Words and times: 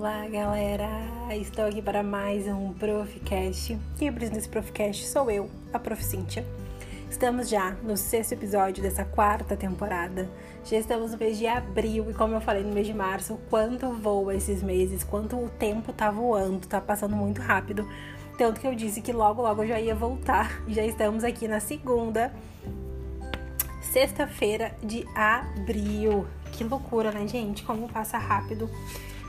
Olá, 0.00 0.26
galera! 0.28 0.88
Estou 1.30 1.66
aqui 1.66 1.82
para 1.82 2.02
mais 2.02 2.46
um 2.46 2.72
Profcast. 2.72 3.78
Quem 3.98 4.08
apresenta 4.08 4.38
esse 4.38 4.48
Profcast 4.48 5.06
sou 5.06 5.30
eu, 5.30 5.50
a 5.74 5.78
Prof. 5.78 6.02
Cíntia. 6.02 6.42
Estamos 7.10 7.50
já 7.50 7.72
no 7.82 7.98
sexto 7.98 8.32
episódio 8.32 8.82
dessa 8.82 9.04
quarta 9.04 9.58
temporada. 9.58 10.26
Já 10.64 10.78
estamos 10.78 11.12
no 11.12 11.18
mês 11.18 11.36
de 11.36 11.46
abril 11.46 12.10
e, 12.10 12.14
como 12.14 12.34
eu 12.34 12.40
falei 12.40 12.62
no 12.62 12.72
mês 12.72 12.86
de 12.86 12.94
março, 12.94 13.38
quanto 13.50 13.92
voa 13.92 14.34
esses 14.34 14.62
meses, 14.62 15.04
quanto 15.04 15.36
o 15.36 15.50
tempo 15.50 15.92
tá 15.92 16.10
voando, 16.10 16.66
tá 16.66 16.80
passando 16.80 17.14
muito 17.14 17.42
rápido. 17.42 17.86
Tanto 18.38 18.58
que 18.58 18.66
eu 18.66 18.74
disse 18.74 19.02
que 19.02 19.12
logo, 19.12 19.42
logo 19.42 19.64
eu 19.64 19.68
já 19.68 19.78
ia 19.78 19.94
voltar. 19.94 20.62
Já 20.66 20.82
estamos 20.82 21.24
aqui 21.24 21.46
na 21.46 21.60
segunda 21.60 22.32
sexta-feira 23.82 24.74
de 24.82 25.06
abril. 25.14 26.26
Que 26.52 26.64
loucura, 26.64 27.12
né, 27.12 27.28
gente? 27.28 27.62
Como 27.62 27.86
passa 27.86 28.16
rápido 28.16 28.66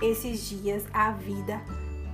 esses 0.01 0.49
dias, 0.49 0.83
a 0.93 1.11
vida, 1.11 1.61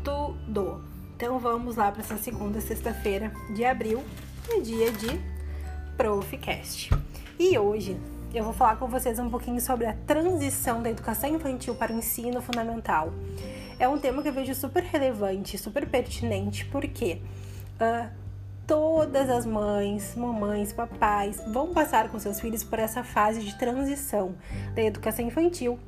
tudo. 0.03 0.83
Então 1.15 1.39
vamos 1.39 1.75
lá 1.75 1.91
para 1.91 2.01
essa 2.01 2.17
segunda 2.17 2.59
sexta-feira 2.61 3.31
de 3.55 3.63
abril, 3.63 4.03
é 4.49 4.59
dia 4.59 4.91
de 4.91 5.19
Profcast. 5.95 6.91
E 7.39 7.57
hoje 7.57 7.97
eu 8.33 8.43
vou 8.43 8.53
falar 8.53 8.75
com 8.75 8.87
vocês 8.87 9.17
um 9.19 9.29
pouquinho 9.29 9.59
sobre 9.61 9.85
a 9.85 9.93
transição 10.05 10.83
da 10.83 10.89
educação 10.89 11.29
infantil 11.29 11.73
para 11.75 11.93
o 11.93 11.97
ensino 11.97 12.41
fundamental. 12.41 13.11
É 13.79 13.87
um 13.87 13.97
tema 13.97 14.21
que 14.21 14.27
eu 14.27 14.33
vejo 14.33 14.53
super 14.53 14.83
relevante, 14.83 15.57
super 15.57 15.87
pertinente, 15.87 16.65
porque 16.65 17.21
uh, 17.79 18.09
todas 18.67 19.29
as 19.29 19.45
mães, 19.45 20.13
mamães, 20.15 20.73
papais 20.73 21.41
vão 21.47 21.73
passar 21.73 22.09
com 22.09 22.19
seus 22.19 22.39
filhos 22.39 22.63
por 22.63 22.79
essa 22.79 23.03
fase 23.03 23.43
de 23.43 23.57
transição 23.57 24.35
da 24.75 24.83
educação 24.83 25.25
infantil 25.25 25.79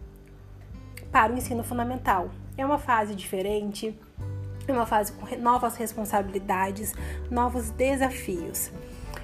para 1.12 1.34
o 1.34 1.38
ensino 1.38 1.64
fundamental. 1.64 2.30
É 2.58 2.66
uma 2.66 2.78
fase 2.78 3.16
diferente, 3.16 3.98
é 4.68 4.72
uma 4.72 4.86
fase 4.86 5.12
com 5.14 5.26
novas 5.38 5.76
responsabilidades, 5.76 6.94
novos 7.30 7.70
desafios. 7.72 8.72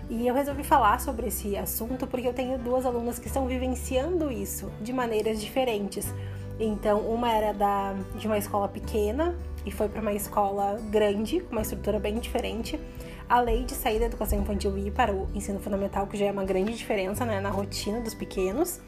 E 0.09 0.27
eu 0.27 0.35
resolvi 0.35 0.63
falar 0.63 0.99
sobre 0.99 1.27
esse 1.27 1.57
assunto 1.57 2.05
porque 2.05 2.27
eu 2.27 2.33
tenho 2.33 2.57
duas 2.59 2.85
alunas 2.85 3.17
que 3.17 3.27
estão 3.27 3.47
vivenciando 3.47 4.31
isso 4.31 4.71
de 4.81 4.93
maneiras 4.93 5.41
diferentes. 5.41 6.13
Então, 6.59 6.99
uma 7.01 7.31
era 7.31 7.53
da, 7.53 7.93
de 8.15 8.27
uma 8.27 8.37
escola 8.37 8.67
pequena 8.67 9.35
e 9.65 9.71
foi 9.71 9.89
para 9.89 10.01
uma 10.01 10.13
escola 10.13 10.79
grande, 10.89 11.39
com 11.41 11.53
uma 11.53 11.61
estrutura 11.61 11.99
bem 11.99 12.19
diferente. 12.19 12.79
A 13.27 13.41
lei 13.41 13.63
de 13.63 13.73
sair 13.73 13.99
da 13.99 14.05
educação 14.05 14.39
infantil 14.39 14.77
e 14.77 14.87
ir 14.87 14.91
para 14.91 15.11
o 15.11 15.27
ensino 15.33 15.59
fundamental, 15.59 16.05
que 16.05 16.15
já 16.15 16.27
é 16.27 16.31
uma 16.31 16.45
grande 16.45 16.73
diferença 16.73 17.25
né, 17.25 17.39
na 17.41 17.49
rotina 17.49 17.99
dos 17.99 18.13
pequenos. 18.13 18.79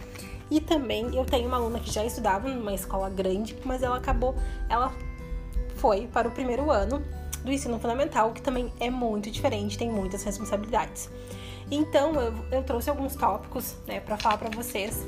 E 0.49 0.61
também 0.61 1.15
eu 1.15 1.25
tenho 1.25 1.47
uma 1.47 1.57
aluna 1.57 1.79
que 1.79 1.91
já 1.91 2.05
estudava 2.05 2.47
numa 2.47 2.73
escola 2.73 3.09
grande, 3.09 3.57
mas 3.65 3.83
ela 3.83 3.97
acabou, 3.97 4.35
ela 4.69 4.93
foi 5.75 6.07
para 6.07 6.27
o 6.27 6.31
primeiro 6.31 6.71
ano 6.71 7.03
do 7.43 7.51
ensino 7.51 7.79
fundamental, 7.79 8.31
que 8.31 8.41
também 8.41 8.71
é 8.79 8.89
muito 8.89 9.29
diferente, 9.29 9.77
tem 9.77 9.91
muitas 9.91 10.23
responsabilidades. 10.23 11.09
Então 11.69 12.13
eu, 12.15 12.33
eu 12.51 12.63
trouxe 12.63 12.89
alguns 12.89 13.15
tópicos, 13.15 13.75
né, 13.85 13.99
para 13.99 14.17
falar 14.17 14.37
para 14.37 14.49
vocês 14.49 15.05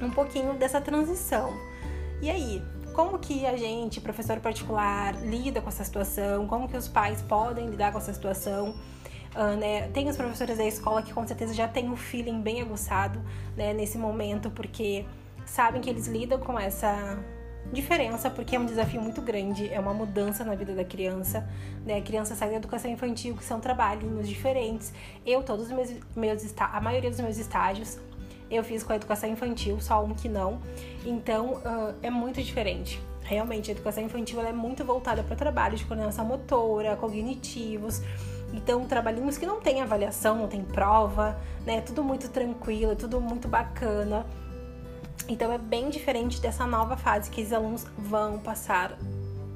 um 0.00 0.10
pouquinho 0.10 0.54
dessa 0.54 0.80
transição. 0.80 1.52
E 2.20 2.30
aí, 2.30 2.62
como 2.92 3.18
que 3.18 3.46
a 3.46 3.56
gente, 3.56 4.00
professor 4.00 4.38
particular, 4.40 5.14
lida 5.24 5.60
com 5.60 5.68
essa 5.68 5.84
situação? 5.84 6.46
Como 6.46 6.68
que 6.68 6.76
os 6.76 6.88
pais 6.88 7.22
podem 7.22 7.68
lidar 7.68 7.92
com 7.92 7.98
essa 7.98 8.12
situação? 8.12 8.74
Né? 9.58 9.88
Tem 9.88 10.08
os 10.08 10.16
professores 10.16 10.58
da 10.58 10.64
escola 10.64 11.02
que 11.02 11.12
com 11.12 11.26
certeza 11.26 11.54
já 11.54 11.66
têm 11.66 11.90
o 11.90 11.96
feeling 11.96 12.40
bem 12.42 12.60
aguçado 12.60 13.20
né, 13.56 13.72
nesse 13.72 13.96
momento, 13.96 14.50
porque 14.50 15.06
sabem 15.46 15.80
que 15.80 15.88
eles 15.88 16.06
lidam 16.06 16.38
com 16.38 16.58
essa 16.58 17.18
diferença, 17.72 18.28
porque 18.28 18.56
é 18.56 18.58
um 18.58 18.66
desafio 18.66 19.00
muito 19.00 19.22
grande, 19.22 19.72
é 19.72 19.78
uma 19.78 19.94
mudança 19.94 20.44
na 20.44 20.54
vida 20.54 20.74
da 20.74 20.84
criança, 20.84 21.48
né? 21.84 21.98
A 21.98 22.02
criança 22.02 22.34
sai 22.34 22.50
da 22.50 22.56
educação 22.56 22.90
infantil, 22.90 23.34
que 23.36 23.44
são 23.44 23.60
trabalhinhos 23.60 24.28
diferentes. 24.28 24.92
Eu, 25.24 25.42
todos 25.42 25.66
os 25.66 25.72
meus, 25.72 25.90
meus 26.16 26.54
a 26.58 26.80
maioria 26.80 27.10
dos 27.10 27.20
meus 27.20 27.38
estágios, 27.38 27.98
eu 28.50 28.62
fiz 28.62 28.82
com 28.82 28.92
a 28.92 28.96
educação 28.96 29.30
infantil, 29.30 29.80
só 29.80 30.04
um 30.04 30.14
que 30.14 30.28
não. 30.28 30.60
Então, 31.06 31.54
uh, 31.54 31.94
é 32.02 32.10
muito 32.10 32.42
diferente. 32.42 33.00
Realmente, 33.22 33.70
a 33.70 33.72
educação 33.72 34.02
infantil 34.02 34.42
é 34.42 34.52
muito 34.52 34.84
voltada 34.84 35.22
para 35.22 35.36
trabalho 35.36 35.76
de 35.76 35.84
coordenação 35.84 36.24
motora, 36.24 36.96
cognitivos, 36.96 38.02
então, 38.52 38.84
trabalhinhos 38.84 39.38
que 39.38 39.46
não 39.46 39.60
tem 39.60 39.80
avaliação, 39.80 40.36
não 40.36 40.48
tem 40.48 40.62
prova, 40.62 41.38
né? 41.64 41.80
Tudo 41.80 42.04
muito 42.04 42.28
tranquilo, 42.28 42.94
tudo 42.94 43.20
muito 43.20 43.48
bacana. 43.48 44.26
Então, 45.28 45.50
é 45.52 45.58
bem 45.58 45.88
diferente 45.88 46.40
dessa 46.40 46.66
nova 46.66 46.96
fase 46.96 47.30
que 47.30 47.42
os 47.42 47.52
alunos 47.52 47.86
vão 47.96 48.38
passar 48.38 48.98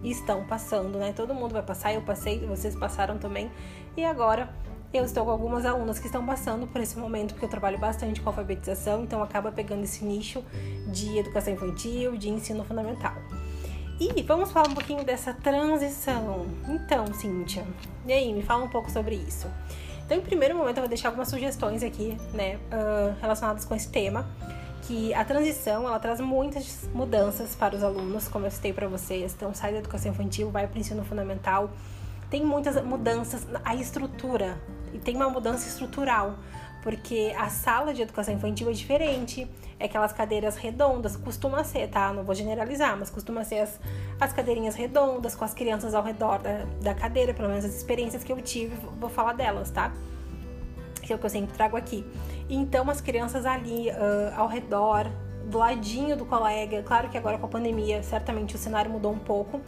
e 0.03 0.11
estão 0.11 0.47
passando, 0.47 0.99
né? 0.99 1.13
Todo 1.13 1.35
mundo 1.35 1.53
vai 1.53 1.63
passar, 1.63 1.93
eu 1.93 2.03
passei, 2.03 2.39
vocês 2.47 2.75
passaram 2.75 3.19
também. 3.19 3.51
E 3.97 4.05
agora 4.05 4.49
eu 4.95 5.05
estou 5.05 5.25
com 5.25 5.31
algumas 5.31 5.67
alunas 5.67 5.99
que 5.99 6.07
estão 6.07 6.25
passando 6.25 6.67
por 6.67 6.81
esse 6.81 6.99
momento, 6.99 7.35
porque 7.35 7.45
eu 7.45 7.51
trabalho 7.51 7.79
bastante 7.79 8.21
com 8.21 8.31
alfabetização, 8.31 9.03
então 9.03 9.23
acaba 9.23 9.53
pegando 9.53 9.85
esse 9.85 10.05
nicho 10.05 10.43
de 10.87 11.19
educação 11.19 11.53
infantil, 11.53 12.17
de 12.17 12.31
ensino 12.31 12.65
fundamental. 12.65 13.15
E 13.99 14.23
vamos 14.23 14.53
falar 14.53 14.69
um 14.69 14.75
pouquinho 14.75 15.03
dessa 15.05 15.33
transição. 15.33 16.47
Então, 16.69 17.07
Cíntia, 17.15 17.67
e 18.07 18.13
aí, 18.13 18.31
me 18.31 18.43
fala 18.43 18.63
um 18.63 18.69
pouco 18.69 18.91
sobre 18.91 19.15
isso. 19.15 19.51
Então, 20.05 20.19
em 20.19 20.21
primeiro 20.21 20.55
momento, 20.55 20.77
eu 20.77 20.83
vou 20.83 20.89
deixar 20.89 21.09
algumas 21.09 21.29
sugestões 21.29 21.83
aqui, 21.83 22.17
né, 22.35 22.57
uh, 22.57 23.19
relacionadas 23.23 23.65
com 23.65 23.75
esse 23.75 23.89
tema, 23.89 24.29
que 24.83 25.15
a 25.15 25.25
transição, 25.25 25.87
ela 25.87 25.99
traz 25.99 26.21
muitas 26.21 26.87
mudanças 26.93 27.57
para 27.57 27.75
os 27.75 27.83
alunos, 27.83 28.29
como 28.29 28.45
eu 28.45 28.51
citei 28.51 28.71
para 28.71 28.87
vocês. 28.87 29.33
Então, 29.35 29.55
sai 29.55 29.73
da 29.73 29.79
educação 29.79 30.13
infantil, 30.13 30.51
vai 30.51 30.67
para 30.67 30.77
o 30.77 30.79
ensino 30.79 31.03
fundamental. 31.03 31.71
Tem 32.29 32.45
muitas 32.45 32.81
mudanças, 32.85 33.47
a 33.65 33.75
estrutura, 33.75 34.61
e 34.93 34.99
tem 34.99 35.17
uma 35.17 35.31
mudança 35.31 35.67
estrutural 35.69 36.37
porque 36.87 37.35
a 37.37 37.49
sala 37.49 37.93
de 37.93 38.01
educação 38.01 38.33
infantil 38.33 38.71
é 38.71 38.73
diferente, 38.73 39.51
é 39.77 39.87
aquelas 39.87 40.13
cadeiras 40.13 40.57
redondas, 40.57 41.17
costuma 41.17 41.65
ser, 41.65 41.89
tá? 41.89 42.13
Não 42.13 42.23
vou 42.23 42.33
generalizar, 42.33 42.97
mas 42.97 43.11
costuma 43.11 43.43
ser 43.43 43.59
as, 43.59 43.81
as 44.21 44.33
cadeirinhas 44.33 44.77
redondas, 44.77 45.35
com 45.35 45.45
as 45.45 45.53
crianças 45.53 45.97
ao 45.97 46.05
redor 46.05 46.39
da, 46.39 46.65
da 46.81 46.95
cadeira, 46.95 47.35
pelo 47.35 47.49
menos 47.49 47.65
as 47.65 47.75
experiências 47.75 48.23
que 48.23 48.31
eu 48.31 48.41
tive, 48.41 48.77
vou 49.01 49.11
falar 49.11 49.33
delas, 49.33 49.69
tá? 49.69 49.93
Que 51.03 51.13
é 51.13 51.17
o 51.17 51.19
que 51.19 51.27
eu 51.27 51.31
sempre 51.31 51.57
trago 51.57 51.77
aqui. 51.77 52.07
Então, 52.49 52.89
as 52.89 53.01
crianças 53.01 53.45
ali 53.47 53.91
uh, 53.91 54.37
ao 54.37 54.47
redor, 54.47 55.11
do 55.47 55.59
ladinho 55.59 56.17
do 56.17 56.25
colega, 56.25 56.85
claro 56.85 57.09
que 57.09 57.19
agora 57.19 57.37
com 57.37 57.47
a 57.47 57.49
pandemia, 57.49 58.01
certamente 58.05 58.55
o 58.55 58.59
cenário 58.59 58.93
mudou 58.93 59.11
um 59.11 59.19
pouco, 59.19 59.61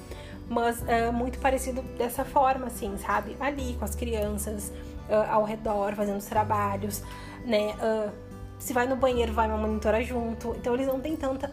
mas 0.49 0.81
uh, 0.83 1.12
muito 1.12 1.41
parecido 1.41 1.83
dessa 1.99 2.25
forma, 2.25 2.69
assim, 2.69 2.97
sabe? 2.97 3.37
Ali 3.41 3.75
com 3.75 3.85
as 3.85 3.97
crianças, 3.97 4.73
uh, 5.08 5.30
ao 5.30 5.44
redor, 5.44 5.94
fazendo 5.94 6.19
os 6.19 6.26
trabalhos, 6.26 7.02
né? 7.44 7.74
Uh, 7.74 8.10
se 8.58 8.72
vai 8.72 8.86
no 8.86 8.96
banheiro, 8.96 9.32
vai 9.32 9.48
uma 9.48 9.58
monitora 9.58 10.02
junto. 10.02 10.54
Então 10.56 10.74
eles 10.74 10.86
não 10.86 11.00
têm 11.00 11.16
tanta. 11.16 11.50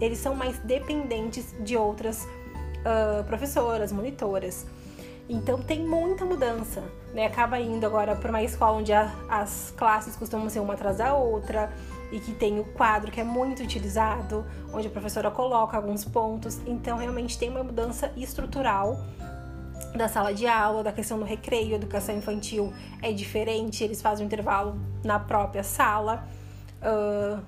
Eles 0.00 0.18
são 0.18 0.34
mais 0.34 0.58
dependentes 0.60 1.54
de 1.60 1.76
outras 1.76 2.24
uh, 2.24 3.24
professoras, 3.24 3.92
monitoras. 3.92 4.66
Então 5.28 5.60
tem 5.60 5.84
muita 5.84 6.24
mudança, 6.24 6.84
né? 7.12 7.26
Acaba 7.26 7.58
indo 7.58 7.84
agora 7.84 8.14
para 8.14 8.30
uma 8.30 8.42
escola 8.42 8.78
onde 8.78 8.92
a, 8.92 9.12
as 9.28 9.74
classes 9.76 10.14
costumam 10.14 10.48
ser 10.48 10.60
uma 10.60 10.74
atrás 10.74 10.98
da 10.98 11.14
outra 11.14 11.72
e 12.12 12.20
que 12.20 12.32
tem 12.32 12.60
o 12.60 12.64
quadro 12.64 13.10
que 13.10 13.20
é 13.20 13.24
muito 13.24 13.60
utilizado, 13.60 14.46
onde 14.72 14.86
a 14.86 14.90
professora 14.90 15.28
coloca 15.28 15.76
alguns 15.76 16.04
pontos. 16.04 16.60
Então 16.64 16.96
realmente 16.96 17.36
tem 17.36 17.50
uma 17.50 17.64
mudança 17.64 18.12
estrutural 18.16 19.04
da 19.96 20.08
sala 20.08 20.32
de 20.32 20.46
aula, 20.46 20.82
da 20.82 20.92
questão 20.92 21.18
do 21.18 21.24
recreio, 21.24 21.74
educação 21.74 22.16
infantil 22.16 22.72
é 23.02 23.12
diferente, 23.12 23.82
eles 23.82 24.00
fazem 24.02 24.24
um 24.24 24.26
intervalo 24.26 24.78
na 25.04 25.18
própria 25.18 25.62
sala. 25.62 26.26
Uh, 26.82 27.42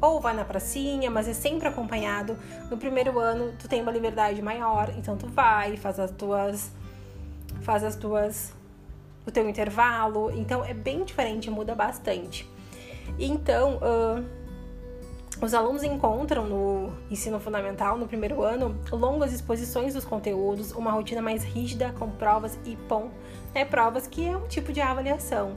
ou 0.00 0.20
vai 0.20 0.34
na 0.34 0.44
pracinha, 0.44 1.08
mas 1.08 1.28
é 1.28 1.32
sempre 1.32 1.68
acompanhado. 1.68 2.36
No 2.68 2.76
primeiro 2.76 3.20
ano, 3.20 3.52
tu 3.56 3.68
tem 3.68 3.80
uma 3.80 3.92
liberdade 3.92 4.42
maior, 4.42 4.92
então 4.98 5.16
tu 5.16 5.28
vai, 5.28 5.76
faz 5.76 6.00
as 6.00 6.10
tuas. 6.10 6.72
faz 7.60 7.84
as 7.84 7.94
tuas. 7.94 8.52
o 9.24 9.30
teu 9.30 9.48
intervalo. 9.48 10.32
Então 10.36 10.64
é 10.64 10.74
bem 10.74 11.04
diferente, 11.04 11.48
muda 11.48 11.74
bastante. 11.74 12.50
Então, 13.18 13.76
uh, 13.76 14.41
os 15.42 15.54
alunos 15.54 15.82
encontram 15.82 16.46
no 16.46 16.92
ensino 17.10 17.40
fundamental, 17.40 17.98
no 17.98 18.06
primeiro 18.06 18.42
ano, 18.42 18.80
longas 18.92 19.32
exposições 19.32 19.92
dos 19.92 20.04
conteúdos, 20.04 20.70
uma 20.70 20.92
rotina 20.92 21.20
mais 21.20 21.42
rígida 21.42 21.92
com 21.98 22.08
provas 22.10 22.56
e 22.64 22.76
POM, 22.88 23.10
né, 23.52 23.64
provas 23.64 24.06
que 24.06 24.24
é 24.26 24.36
um 24.36 24.46
tipo 24.46 24.72
de 24.72 24.80
avaliação. 24.80 25.56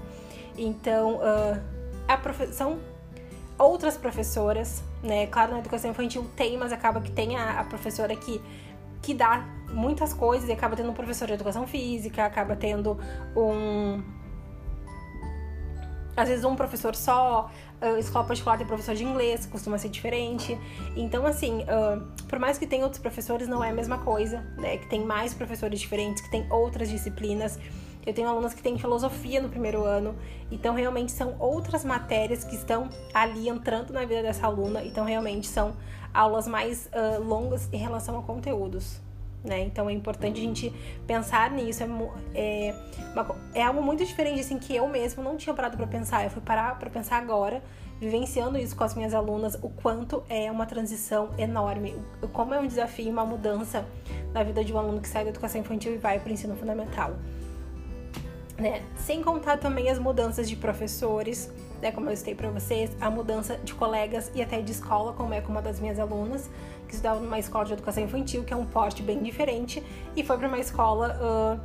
Então, 0.58 1.18
uh, 1.18 1.62
a 2.08 3.64
outras 3.64 3.96
professoras, 3.96 4.84
né? 5.04 5.28
Claro, 5.28 5.54
na 5.54 5.60
educação 5.60 5.92
infantil 5.92 6.26
tem, 6.36 6.58
mas 6.58 6.72
acaba 6.72 7.00
que 7.00 7.12
tem 7.12 7.38
a, 7.38 7.60
a 7.60 7.64
professora 7.64 8.16
que, 8.16 8.42
que 9.02 9.14
dá 9.14 9.46
muitas 9.70 10.14
coisas 10.14 10.50
e 10.50 10.52
acaba 10.52 10.76
tendo 10.76 10.90
um 10.90 10.94
professor 10.94 11.28
de 11.28 11.34
educação 11.34 11.68
física, 11.68 12.26
acaba 12.26 12.56
tendo 12.56 13.00
um 13.36 14.02
às 16.16 16.30
vezes 16.30 16.46
um 16.46 16.56
professor 16.56 16.96
só, 16.96 17.52
uh, 17.82 17.98
escola 17.98 18.26
particular 18.26 18.58
tem 18.58 18.66
professor 18.66 18.96
de 18.96 19.04
inglês, 19.04 19.46
costuma 19.46 19.78
ser 19.78 19.90
diferente. 19.90 20.58
Então, 20.96 21.26
assim, 21.26 21.64
uh, 21.64 22.02
por 22.28 22.40
mais 22.40 22.58
que 22.58 22.66
tenha 22.66 22.84
outros 22.84 23.02
professores, 23.02 23.48
não 23.48 23.64
é 23.64 23.70
a 23.70 23.74
mesma 23.74 23.98
coisa, 23.98 24.40
né? 24.58 24.78
Que 24.78 24.90
tem 24.90 25.04
mais 25.04 25.34
professores 25.34 25.80
diferentes, 25.80 26.22
que 26.22 26.32
tem 26.32 26.46
outras 26.52 26.90
disciplinas. 26.90 27.60
Eu 28.06 28.14
tenho 28.14 28.28
alunas 28.28 28.54
que 28.54 28.62
têm 28.62 28.78
filosofia 28.78 29.42
no 29.42 29.50
primeiro 29.50 29.84
ano, 29.84 30.16
então 30.52 30.76
realmente 30.76 31.12
são 31.12 31.36
outras 31.40 31.84
matérias 31.84 32.44
que 32.44 32.56
estão 32.56 32.88
ali 33.12 33.50
entrando 33.50 33.92
na 33.92 34.02
vida 34.02 34.22
dessa 34.22 34.46
aluna, 34.46 34.84
então 34.84 35.04
realmente 35.04 35.48
são 35.48 35.76
aulas 36.14 36.48
mais 36.48 36.88
uh, 36.94 37.22
longas 37.24 37.68
em 37.74 37.78
relação 37.78 38.18
a 38.20 38.22
conteúdos. 38.22 39.02
Né? 39.46 39.64
Então 39.64 39.88
é 39.88 39.94
importante 39.94 40.40
a 40.40 40.44
gente 40.44 40.74
pensar 41.06 41.52
nisso. 41.52 41.84
É, 42.34 42.70
é, 42.70 42.76
uma, 43.14 43.36
é 43.54 43.62
algo 43.62 43.82
muito 43.82 44.04
diferente 44.04 44.40
assim 44.40 44.58
que 44.58 44.76
eu 44.76 44.88
mesmo 44.88 45.24
não 45.24 45.38
tinha 45.38 45.54
parado 45.54 45.78
para 45.78 45.86
pensar. 45.86 46.24
Eu 46.24 46.32
fui 46.32 46.42
parar 46.42 46.80
para 46.80 46.90
pensar 46.90 47.18
agora, 47.18 47.64
vivenciando 48.00 48.58
isso 48.58 48.76
com 48.76 48.84
as 48.84 48.96
minhas 48.96 49.14
alunas, 49.14 49.56
o 49.62 49.70
quanto 49.70 50.24
é 50.28 50.52
uma 50.52 50.66
transição 50.66 51.30
enorme, 51.38 51.96
como 52.34 52.54
é 52.54 52.60
um 52.60 52.68
desafio, 52.68 53.12
uma 53.12 53.26
mudança 53.26 53.86
na 54.34 54.44
vida 54.44 54.64
de 54.64 54.74
um 54.74 54.80
aluno 54.80 55.00
que 55.00 55.08
sai 55.08 55.24
da 55.24 55.30
educação 55.30 55.62
infantil 55.62 55.94
e 55.94 55.98
vai 55.98 56.20
para 56.20 56.30
o 56.30 56.34
ensino 56.34 56.56
fundamental. 56.56 57.16
Né? 58.58 58.82
Sem 58.96 59.22
contar 59.22 59.58
também 59.58 59.90
as 59.90 60.00
mudanças 60.00 60.50
de 60.50 60.56
professores, 60.56 61.52
né? 61.82 61.92
Como 61.92 62.10
eu 62.10 62.16
citei 62.16 62.34
para 62.34 62.50
vocês, 62.50 62.90
a 63.00 63.10
mudança 63.10 63.58
de 63.58 63.74
colegas 63.74 64.32
e 64.34 64.42
até 64.42 64.62
de 64.62 64.72
escola, 64.72 65.14
como 65.14 65.34
é 65.34 65.42
com 65.42 65.52
uma 65.52 65.62
das 65.62 65.80
minhas 65.80 66.00
alunas, 66.00 66.50
que 66.88 66.94
estudava 66.94 67.20
numa 67.20 67.40
escola 67.40 67.66
de 67.66 67.74
educação 67.74 68.04
infantil, 68.04 68.44
que 68.44 68.54
é 68.54 68.56
um 68.56 68.66
porte 68.66 69.02
bem 69.02 69.22
diferente, 69.22 69.84
e 70.16 70.24
foi 70.24 70.38
para 70.38 70.48
uma 70.48 70.60
escola 70.60 71.18
uh, 71.20 71.60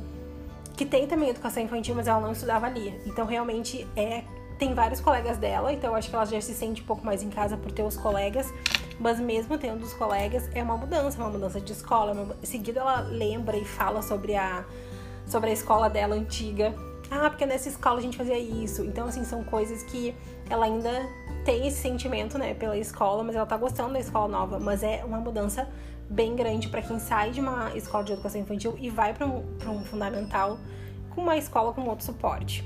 que 0.75 0.85
tem 0.85 1.07
também 1.07 1.29
educação 1.29 1.63
infantil, 1.63 1.95
mas 1.95 2.07
ela 2.07 2.19
não 2.19 2.31
estudava 2.31 2.65
ali. 2.65 2.99
Então, 3.05 3.25
realmente, 3.25 3.87
é 3.95 4.23
tem 4.61 4.75
vários 4.75 5.01
colegas 5.01 5.39
dela, 5.39 5.73
então 5.73 5.95
acho 5.95 6.07
que 6.07 6.15
ela 6.15 6.23
já 6.23 6.39
se 6.39 6.53
sente 6.53 6.83
um 6.83 6.85
pouco 6.85 7.03
mais 7.03 7.23
em 7.23 7.31
casa 7.31 7.57
por 7.57 7.71
ter 7.71 7.81
os 7.81 7.97
colegas, 7.97 8.53
mas 8.99 9.19
mesmo 9.19 9.57
tendo 9.57 9.83
os 9.83 9.91
colegas, 9.91 10.47
é 10.53 10.61
uma 10.61 10.77
mudança, 10.77 11.19
uma 11.19 11.31
mudança 11.31 11.59
de 11.59 11.71
escola. 11.71 12.11
Uma... 12.11 12.35
Seguido 12.43 12.77
ela 12.77 12.99
lembra 12.99 13.57
e 13.57 13.65
fala 13.65 14.03
sobre 14.03 14.35
a, 14.35 14.63
sobre 15.25 15.49
a 15.49 15.53
escola 15.53 15.89
dela 15.89 16.13
antiga. 16.13 16.75
Ah, 17.13 17.29
porque 17.29 17.45
nessa 17.45 17.67
escola 17.67 17.99
a 17.99 18.01
gente 18.01 18.17
fazia 18.17 18.39
isso. 18.39 18.85
Então, 18.85 19.09
assim, 19.09 19.25
são 19.25 19.43
coisas 19.43 19.83
que 19.83 20.15
ela 20.49 20.65
ainda 20.65 20.89
tem 21.43 21.67
esse 21.67 21.81
sentimento, 21.81 22.37
né, 22.37 22.53
pela 22.53 22.77
escola, 22.77 23.21
mas 23.21 23.35
ela 23.35 23.45
tá 23.45 23.57
gostando 23.57 23.91
da 23.91 23.99
escola 23.99 24.29
nova. 24.29 24.57
Mas 24.61 24.81
é 24.81 25.03
uma 25.03 25.19
mudança 25.19 25.67
bem 26.09 26.37
grande 26.37 26.69
para 26.69 26.81
quem 26.81 26.99
sai 26.99 27.31
de 27.31 27.41
uma 27.41 27.75
escola 27.75 28.05
de 28.05 28.13
educação 28.13 28.39
infantil 28.39 28.77
e 28.79 28.89
vai 28.89 29.13
para 29.13 29.27
um, 29.27 29.43
um 29.67 29.83
fundamental 29.83 30.57
com 31.09 31.21
uma 31.21 31.35
escola 31.35 31.73
com 31.73 31.81
outro 31.81 32.05
suporte. 32.05 32.65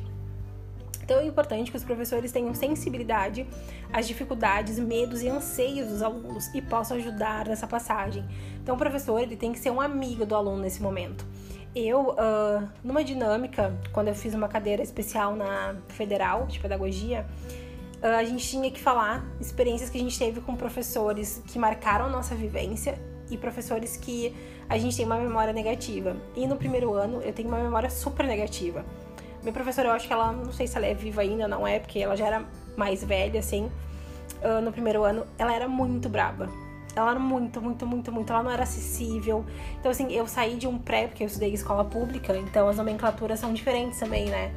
Então 1.04 1.20
é 1.20 1.26
importante 1.26 1.70
que 1.70 1.78
os 1.78 1.84
professores 1.84 2.32
tenham 2.32 2.54
sensibilidade 2.56 3.48
às 3.94 4.08
dificuldades, 4.08 4.80
medos 4.80 5.22
e 5.22 5.30
anseios 5.30 5.88
dos 5.88 6.02
alunos 6.02 6.54
e 6.54 6.62
possam 6.62 6.98
ajudar 6.98 7.48
nessa 7.48 7.68
passagem. 7.68 8.26
Então 8.62 8.74
o 8.74 8.78
professor 8.78 9.20
ele 9.20 9.36
tem 9.36 9.54
que 9.54 9.60
ser 9.60 9.70
um 9.70 9.80
amigo 9.80 10.26
do 10.26 10.36
aluno 10.36 10.62
nesse 10.62 10.82
momento. 10.82 11.24
Eu, 11.76 12.12
uh, 12.12 12.70
numa 12.82 13.04
dinâmica, 13.04 13.78
quando 13.92 14.08
eu 14.08 14.16
fiz 14.16 14.34
uma 14.34 14.48
cadeira 14.48 14.82
especial 14.82 15.36
na 15.36 15.76
Federal 15.90 16.46
de 16.46 16.58
Pedagogia, 16.58 17.26
uh, 18.02 18.16
a 18.18 18.24
gente 18.24 18.48
tinha 18.48 18.72
que 18.72 18.80
falar 18.80 19.26
experiências 19.42 19.90
que 19.90 19.98
a 19.98 20.00
gente 20.00 20.18
teve 20.18 20.40
com 20.40 20.56
professores 20.56 21.44
que 21.48 21.60
marcaram 21.60 22.06
a 22.06 22.10
nossa 22.10 22.34
vivência 22.34 22.98
e 23.30 23.38
professores 23.38 23.98
que 23.98 24.34
a 24.70 24.78
gente 24.78 24.96
tem 24.96 25.06
uma 25.06 25.18
memória 25.18 25.52
negativa. 25.52 26.16
E 26.34 26.48
no 26.48 26.56
primeiro 26.56 26.94
ano 26.94 27.22
eu 27.22 27.34
tenho 27.34 27.50
uma 27.50 27.60
memória 27.60 27.90
super 27.90 28.26
negativa. 28.26 28.86
Minha 29.42 29.52
professora, 29.52 29.90
eu 29.90 29.92
acho 29.92 30.08
que 30.08 30.14
ela, 30.14 30.32
não 30.32 30.54
sei 30.54 30.68
se 30.68 30.78
ela 30.78 30.86
é 30.86 30.94
viva 30.94 31.22
ainda, 31.22 31.46
não 31.46 31.68
é, 31.68 31.78
porque 31.78 32.00
ela 32.00 32.16
já 32.16 32.26
era 32.26 32.46
mais 32.78 33.04
velha, 33.04 33.40
assim. 33.40 33.70
Uh, 34.42 34.62
no 34.64 34.72
primeiro 34.72 35.04
ano, 35.04 35.26
ela 35.38 35.54
era 35.54 35.68
muito 35.68 36.08
braba. 36.08 36.50
Ela 36.96 37.12
era 37.12 37.20
muito, 37.20 37.62
muito, 37.62 37.86
muito, 37.86 38.12
muito. 38.12 38.32
Ela 38.32 38.44
não 38.44 38.52
era 38.52 38.64
acessível. 38.64 39.46
Então, 39.80 39.92
assim, 39.92 40.12
eu 40.12 40.28
saí 40.28 40.56
de 40.56 40.68
um 40.68 40.78
pré, 40.78 41.08
porque 41.08 41.24
eu 41.24 41.28
estudei 41.28 41.54
escola 41.54 41.84
pública, 41.84 42.36
então 42.38 42.68
as 42.70 42.78
nomenclaturas 42.78 43.40
são 43.40 43.54
diferentes 43.54 44.00
também, 44.00 44.26
né? 44.28 44.54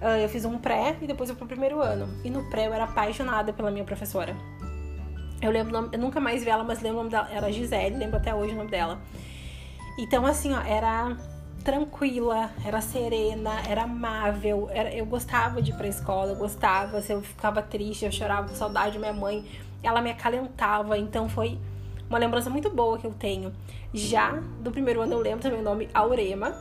Uh, 0.00 0.16
eu 0.22 0.28
fiz 0.28 0.46
um 0.46 0.56
pré 0.56 0.96
e 1.02 1.06
depois 1.06 1.28
eu 1.28 1.36
fui 1.36 1.46
pro 1.46 1.56
primeiro 1.56 1.82
ano. 1.82 2.08
E 2.24 2.30
no 2.30 2.48
pré 2.48 2.68
eu 2.68 2.72
era 2.72 2.84
apaixonada 2.84 3.52
pela 3.52 3.70
minha 3.70 3.84
professora. 3.84 4.34
Eu 5.42 5.50
lembro, 5.50 5.90
eu 5.92 5.98
nunca 5.98 6.20
mais 6.20 6.44
vi 6.44 6.50
ela, 6.50 6.64
mas 6.64 6.80
lembro 6.80 7.00
o 7.00 7.02
nome 7.02 7.10
dela. 7.10 7.28
Era 7.30 7.50
Gisele, 7.50 7.96
lembro 7.96 8.16
até 8.16 8.34
hoje 8.34 8.54
o 8.54 8.56
nome 8.56 8.70
dela. 8.70 8.98
Então, 9.98 10.24
assim, 10.24 10.54
ó, 10.54 10.60
era 10.60 11.16
tranquila, 11.62 12.50
era 12.64 12.80
serena, 12.80 13.60
era 13.68 13.82
amável. 13.82 14.68
Era, 14.70 14.94
eu 14.94 15.04
gostava 15.04 15.60
de 15.60 15.70
ir 15.70 15.74
pra 15.74 15.88
escola, 15.88 16.32
eu 16.32 16.36
gostava. 16.36 17.00
Se 17.02 17.12
eu 17.12 17.22
ficava 17.22 17.60
triste, 17.62 18.04
eu 18.04 18.12
chorava 18.12 18.48
com 18.48 18.54
saudade 18.54 18.92
de 18.92 18.98
minha 18.98 19.12
mãe, 19.12 19.44
ela 19.82 20.00
me 20.00 20.10
acalentava. 20.10 20.96
Então 20.98 21.28
foi 21.28 21.58
uma 22.10 22.18
lembrança 22.18 22.50
muito 22.50 22.68
boa 22.68 22.98
que 22.98 23.06
eu 23.06 23.12
tenho. 23.12 23.52
Já 23.94 24.32
do 24.60 24.70
primeiro 24.70 25.00
ano 25.00 25.14
eu 25.14 25.20
lembro 25.20 25.40
também 25.40 25.60
o 25.60 25.62
nome 25.62 25.88
Aurema. 25.94 26.54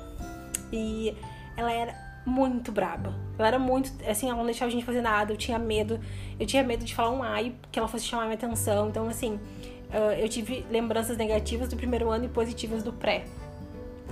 E 0.72 1.18
ela 1.58 1.74
era 1.74 1.96
muito 2.26 2.72
braba. 2.72 3.14
Ela 3.38 3.48
era 3.48 3.60
muito. 3.60 3.92
Assim, 4.08 4.28
ela 4.28 4.38
não 4.38 4.46
deixava 4.46 4.70
a 4.70 4.72
gente 4.72 4.86
fazer 4.86 5.02
nada. 5.02 5.34
Eu 5.34 5.38
tinha 5.38 5.58
medo. 5.58 6.00
Eu 6.40 6.46
tinha 6.46 6.62
medo 6.62 6.86
de 6.86 6.94
falar 6.94 7.10
um 7.10 7.24
ai, 7.24 7.56
que 7.72 7.80
ela 7.80 7.88
fosse 7.88 8.06
chamar 8.06 8.26
minha 8.26 8.36
atenção. 8.36 8.88
Então, 8.88 9.10
assim, 9.10 9.40
eu 10.20 10.30
tive 10.30 10.64
lembranças 10.70 11.18
negativas 11.18 11.68
do 11.68 11.76
primeiro 11.76 12.10
ano 12.10 12.26
e 12.26 12.30
positivas 12.30 12.84
do 12.84 12.94
pré. 12.94 13.26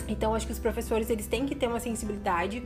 Então, 0.08 0.34
acho 0.34 0.48
que 0.48 0.52
os 0.52 0.60
professores 0.60 1.10
eles 1.10 1.28
têm 1.28 1.46
que 1.46 1.54
ter 1.54 1.68
uma 1.68 1.80
sensibilidade 1.80 2.64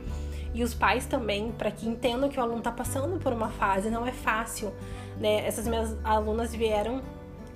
e 0.54 0.62
os 0.62 0.74
pais 0.74 1.06
também 1.06 1.50
para 1.52 1.70
que 1.70 1.88
entendam 1.88 2.28
que 2.28 2.38
o 2.38 2.42
aluno 2.42 2.58
está 2.58 2.70
passando 2.70 3.18
por 3.18 3.32
uma 3.32 3.48
fase 3.48 3.90
não 3.90 4.06
é 4.06 4.12
fácil, 4.12 4.72
né? 5.18 5.46
Essas 5.46 5.66
minhas 5.66 5.96
alunas 6.04 6.54
vieram 6.54 7.02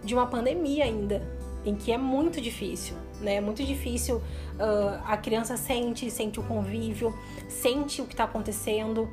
de 0.06 0.14
uma 0.14 0.26
pandemia 0.26 0.85
ainda, 0.85 1.20
em 1.64 1.75
que 1.75 1.91
é 1.91 1.99
muito 1.99 2.41
difícil, 2.41 2.97
né? 3.20 3.35
É 3.35 3.41
muito 3.41 3.62
difícil. 3.64 4.17
Uh, 4.17 5.03
a 5.05 5.17
criança 5.17 5.56
sente, 5.56 6.11
sente 6.11 6.38
o 6.38 6.43
convívio, 6.44 7.12
sente 7.49 8.00
o 8.00 8.06
que 8.06 8.14
está 8.14 8.25
acontecendo, 8.25 9.08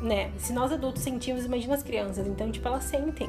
né? 0.00 0.32
Se 0.38 0.52
nós 0.52 0.72
adultos 0.72 1.02
sentimos, 1.02 1.44
imagina 1.44 1.74
as 1.74 1.82
crianças. 1.82 2.26
Então, 2.26 2.50
tipo, 2.50 2.66
elas 2.66 2.84
sentem. 2.84 3.28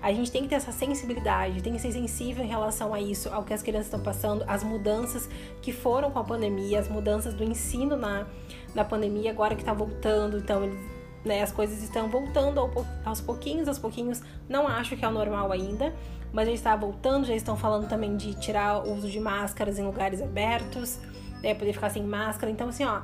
A 0.00 0.12
gente 0.12 0.30
tem 0.30 0.42
que 0.42 0.48
ter 0.48 0.56
essa 0.56 0.72
sensibilidade, 0.72 1.62
tem 1.62 1.72
que 1.72 1.80
ser 1.80 1.92
sensível 1.92 2.44
em 2.44 2.48
relação 2.48 2.92
a 2.92 3.00
isso, 3.00 3.30
ao 3.30 3.42
que 3.42 3.54
as 3.54 3.62
crianças 3.62 3.86
estão 3.86 4.00
passando, 4.00 4.44
as 4.46 4.62
mudanças 4.62 5.28
que 5.62 5.72
foram 5.72 6.10
com 6.10 6.18
a 6.18 6.24
pandemia, 6.24 6.78
as 6.78 6.88
mudanças 6.88 7.32
do 7.34 7.42
ensino 7.42 7.96
na, 7.96 8.26
na 8.74 8.84
pandemia, 8.84 9.30
agora 9.30 9.56
que 9.56 9.64
tá 9.64 9.72
voltando. 9.72 10.36
Então, 10.36 10.62
eles, 10.64 10.78
né, 11.24 11.42
as 11.42 11.52
coisas 11.52 11.82
estão 11.82 12.08
voltando 12.08 12.60
aos 13.04 13.20
pouquinhos, 13.20 13.68
aos 13.68 13.78
pouquinhos. 13.78 14.22
Não 14.48 14.66
acho 14.66 14.96
que 14.96 15.04
é 15.04 15.08
o 15.08 15.12
normal 15.12 15.52
ainda, 15.52 15.94
mas 16.32 16.48
já 16.48 16.54
está 16.54 16.76
voltando. 16.76 17.26
Já 17.26 17.34
estão 17.34 17.56
falando 17.56 17.88
também 17.88 18.16
de 18.16 18.34
tirar 18.34 18.86
o 18.86 18.92
uso 18.92 19.08
de 19.08 19.20
máscaras 19.20 19.78
em 19.78 19.84
lugares 19.84 20.20
abertos, 20.20 20.98
né, 21.42 21.54
poder 21.54 21.72
ficar 21.72 21.90
sem 21.90 22.02
máscara. 22.02 22.50
Então, 22.50 22.68
assim, 22.68 22.84
ó 22.84 23.02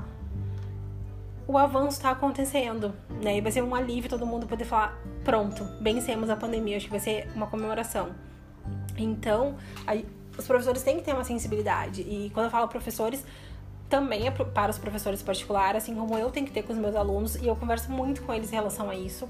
o 1.49 1.57
avanço 1.57 1.97
está 1.97 2.11
acontecendo, 2.11 2.95
né? 3.23 3.38
E 3.38 3.40
vai 3.40 3.50
ser 3.50 3.62
um 3.62 3.75
alívio 3.75 4.11
todo 4.11 4.26
mundo 4.26 4.47
poder 4.47 4.66
falar, 4.66 5.00
pronto, 5.25 5.66
vencemos 5.81 6.28
a 6.28 6.37
pandemia. 6.37 6.76
Acho 6.76 6.85
que 6.85 6.90
vai 6.90 7.00
ser 7.00 7.26
uma 7.35 7.47
comemoração. 7.47 8.11
Então, 8.99 9.57
aí, 9.87 10.04
os 10.37 10.47
professores 10.47 10.83
têm 10.83 10.99
que 10.99 11.04
ter 11.04 11.14
uma 11.14 11.25
sensibilidade. 11.25 12.02
E 12.02 12.31
quando 12.35 12.45
eu 12.45 12.50
falo 12.50 12.69
professores, 12.69 13.25
também 13.88 14.26
é 14.26 14.30
para 14.30 14.71
os 14.71 14.78
professores 14.78 15.23
particulares, 15.23 15.83
assim 15.83 15.95
como 15.95 16.16
eu 16.18 16.30
tenho 16.30 16.47
que 16.47 16.52
ter 16.52 16.62
com 16.62 16.73
os 16.73 16.78
meus 16.78 16.95
alunos. 16.95 17.37
E 17.37 17.47
eu 17.47 17.57
converso 17.57 17.90
muito 17.90 18.23
com 18.23 18.33
eles 18.33 18.52
em 18.52 18.57
relação 18.57 18.90
a 18.90 18.95
isso. 18.95 19.28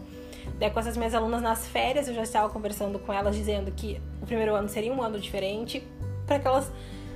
Né, 0.59 0.71
com 0.71 0.81
essas 0.81 0.97
minhas 0.97 1.15
alunas 1.15 1.43
nas 1.43 1.69
férias, 1.69 2.09
eu 2.09 2.15
já 2.15 2.23
estava 2.23 2.49
conversando 2.49 2.99
com 2.99 3.13
elas, 3.13 3.37
dizendo 3.37 3.71
que 3.71 4.01
o 4.21 4.27
primeiro 4.27 4.55
ano 4.55 4.69
seria 4.69 4.93
um 4.93 5.03
ano 5.03 5.19
diferente, 5.21 5.87
para 6.27 6.39
que 6.39 6.47
elas, 6.47 6.73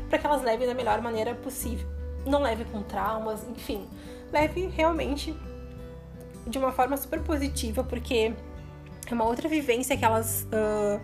que 0.08 0.26
elas 0.26 0.42
levem 0.42 0.66
da 0.66 0.74
melhor 0.74 1.00
maneira 1.00 1.34
possível. 1.34 1.88
Não 2.26 2.40
leve 2.40 2.64
com 2.66 2.82
traumas, 2.82 3.44
enfim 3.48 3.88
leve 4.32 4.66
realmente 4.74 5.36
de 6.46 6.58
uma 6.58 6.72
forma 6.72 6.96
super 6.96 7.22
positiva, 7.22 7.84
porque 7.84 8.32
é 9.08 9.14
uma 9.14 9.24
outra 9.24 9.48
vivência 9.48 9.96
que 9.96 10.04
elas, 10.04 10.46
uh, 10.46 11.00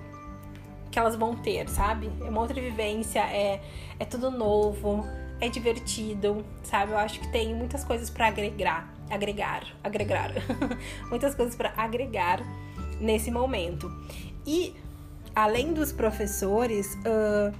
que 0.91 0.99
elas 0.99 1.15
vão 1.15 1.37
ter, 1.37 1.69
sabe? 1.69 2.11
É 2.23 2.29
uma 2.29 2.41
outra 2.41 2.61
vivência, 2.61 3.21
é, 3.21 3.61
é 4.01 4.05
tudo 4.05 4.31
novo, 4.31 5.05
é 5.41 5.49
divertido, 5.49 6.45
sabe? 6.63 6.93
Eu 6.93 6.99
acho 6.99 7.21
que 7.21 7.29
tem 7.29 7.55
muitas 7.55 7.85
coisas 7.85 8.11
para 8.11 8.27
agregar, 8.29 8.93
agregar, 9.11 9.65
agregar, 9.83 10.33
muitas 11.11 11.35
coisas 11.35 11.55
para 11.55 11.73
agregar 11.77 12.41
nesse 13.01 13.31
momento. 13.31 13.91
E 14.47 14.75
além 15.35 15.73
dos 15.73 15.93
professores, 15.93 16.95
uh, 16.97 17.55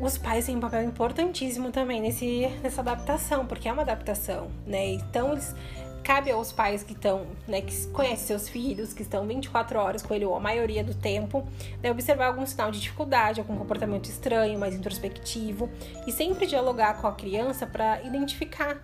os 0.00 0.18
pais 0.18 0.46
têm 0.46 0.56
um 0.56 0.60
papel 0.60 0.82
importantíssimo 0.84 1.70
também 1.70 2.00
nesse, 2.00 2.48
nessa 2.62 2.80
adaptação, 2.80 3.46
porque 3.46 3.68
é 3.68 3.72
uma 3.72 3.82
adaptação, 3.82 4.50
né? 4.66 4.94
Então, 4.94 5.32
eles, 5.32 5.54
cabe 6.02 6.30
aos 6.30 6.52
pais 6.52 6.82
que 6.82 6.92
estão, 6.92 7.26
né, 7.46 7.60
que 7.60 7.86
conhecem 7.88 8.26
seus 8.26 8.48
filhos, 8.48 8.92
que 8.92 9.02
estão 9.02 9.26
24 9.26 9.78
horas 9.78 10.02
com 10.02 10.14
ele 10.14 10.24
ou 10.24 10.34
a 10.34 10.40
maioria 10.40 10.82
do 10.82 10.94
tempo, 10.94 11.46
né, 11.82 11.90
observar 11.90 12.26
algum 12.26 12.44
sinal 12.44 12.70
de 12.70 12.80
dificuldade, 12.80 13.40
algum 13.40 13.56
comportamento 13.56 14.06
estranho, 14.06 14.58
mais 14.58 14.74
introspectivo, 14.74 15.70
e 16.06 16.12
sempre 16.12 16.46
dialogar 16.46 17.00
com 17.00 17.06
a 17.06 17.12
criança 17.12 17.66
para 17.66 18.02
identificar 18.02 18.82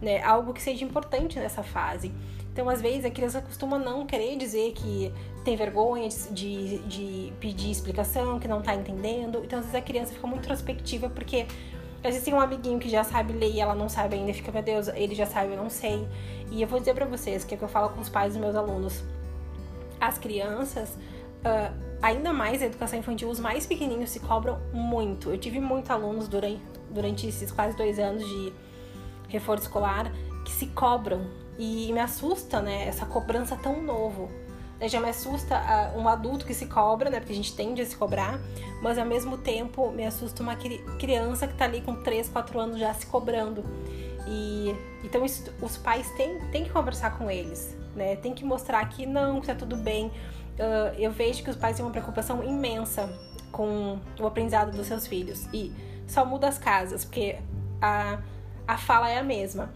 né, 0.00 0.22
algo 0.22 0.52
que 0.52 0.62
seja 0.62 0.84
importante 0.84 1.38
nessa 1.38 1.62
fase. 1.62 2.12
Então, 2.52 2.68
às 2.68 2.82
vezes, 2.82 3.04
a 3.04 3.10
criança 3.10 3.40
costuma 3.40 3.78
não 3.78 4.04
querer 4.04 4.36
dizer 4.36 4.72
que 4.72 5.12
tem 5.44 5.54
vergonha 5.56 6.08
de, 6.32 6.78
de 6.78 7.32
pedir 7.38 7.70
explicação, 7.70 8.40
que 8.40 8.48
não 8.48 8.60
tá 8.60 8.74
entendendo. 8.74 9.42
Então, 9.44 9.60
às 9.60 9.66
vezes, 9.66 9.80
a 9.80 9.80
criança 9.80 10.12
fica 10.12 10.26
muito 10.26 10.40
introspectiva 10.40 11.08
porque 11.08 11.46
às 12.02 12.10
vezes 12.10 12.22
tem 12.22 12.32
um 12.32 12.40
amiguinho 12.40 12.78
que 12.78 12.88
já 12.88 13.02
sabe 13.02 13.32
ler 13.32 13.50
e 13.50 13.60
ela 13.60 13.74
não 13.74 13.88
sabe 13.88 14.14
ainda, 14.14 14.32
fica, 14.32 14.52
meu 14.52 14.62
Deus, 14.62 14.88
ele 14.88 15.14
já 15.14 15.26
sabe, 15.26 15.52
eu 15.52 15.56
não 15.56 15.68
sei. 15.68 16.06
E 16.50 16.62
eu 16.62 16.68
vou 16.68 16.78
dizer 16.78 16.94
para 16.94 17.04
vocês, 17.04 17.44
que 17.44 17.54
é 17.54 17.56
o 17.56 17.58
que 17.58 17.64
eu 17.64 17.68
falo 17.68 17.90
com 17.90 18.00
os 18.00 18.08
pais 18.08 18.32
dos 18.32 18.40
meus 18.40 18.54
alunos. 18.54 19.02
As 20.00 20.16
crianças, 20.16 20.90
uh, 20.90 21.74
ainda 22.00 22.32
mais 22.32 22.62
a 22.62 22.66
educação 22.66 22.98
infantil, 22.98 23.28
os 23.28 23.40
mais 23.40 23.66
pequenininhos 23.66 24.10
se 24.10 24.20
cobram 24.20 24.60
muito. 24.72 25.30
Eu 25.30 25.38
tive 25.38 25.58
muitos 25.58 25.90
alunos 25.90 26.28
durante, 26.28 26.62
durante 26.88 27.26
esses 27.26 27.50
quase 27.50 27.76
dois 27.76 27.98
anos 27.98 28.24
de 28.24 28.52
reforço 29.28 29.64
escolar 29.64 30.12
que 30.44 30.52
se 30.52 30.66
cobram. 30.68 31.26
E 31.58 31.92
me 31.92 31.98
assusta, 31.98 32.62
né, 32.62 32.86
essa 32.86 33.04
cobrança 33.04 33.56
tão 33.56 33.82
novo. 33.82 34.30
Já 34.86 35.00
me 35.00 35.08
assusta 35.08 35.56
uh, 35.56 35.98
um 35.98 36.08
adulto 36.08 36.46
que 36.46 36.54
se 36.54 36.66
cobra, 36.66 37.10
né? 37.10 37.18
Porque 37.18 37.32
a 37.32 37.36
gente 37.36 37.54
tende 37.54 37.82
a 37.82 37.86
se 37.86 37.96
cobrar, 37.96 38.38
mas 38.80 38.96
ao 38.96 39.04
mesmo 39.04 39.36
tempo 39.36 39.90
me 39.90 40.06
assusta 40.06 40.42
uma 40.42 40.56
criança 40.98 41.48
que 41.48 41.54
tá 41.54 41.64
ali 41.64 41.80
com 41.80 41.96
3, 41.96 42.28
4 42.28 42.60
anos 42.60 42.78
já 42.78 42.94
se 42.94 43.06
cobrando. 43.06 43.64
E 44.26 44.74
então 45.02 45.24
isso, 45.24 45.52
os 45.60 45.76
pais 45.76 46.10
têm, 46.12 46.38
têm 46.50 46.64
que 46.64 46.70
conversar 46.70 47.18
com 47.18 47.30
eles, 47.30 47.76
né? 47.96 48.14
Tem 48.16 48.32
que 48.34 48.44
mostrar 48.44 48.88
que 48.88 49.04
não, 49.04 49.40
que 49.40 49.46
tá 49.48 49.54
tudo 49.54 49.76
bem. 49.76 50.06
Uh, 50.06 50.94
eu 50.96 51.10
vejo 51.10 51.42
que 51.42 51.50
os 51.50 51.56
pais 51.56 51.76
têm 51.76 51.84
uma 51.84 51.90
preocupação 51.90 52.44
imensa 52.44 53.08
com 53.50 53.98
o 54.20 54.26
aprendizado 54.26 54.76
dos 54.76 54.86
seus 54.86 55.06
filhos. 55.06 55.48
E 55.52 55.72
só 56.06 56.24
muda 56.24 56.48
as 56.48 56.58
casas, 56.58 57.04
porque 57.04 57.36
a, 57.80 58.18
a 58.66 58.78
fala 58.78 59.08
é 59.08 59.18
a 59.18 59.22
mesma. 59.22 59.70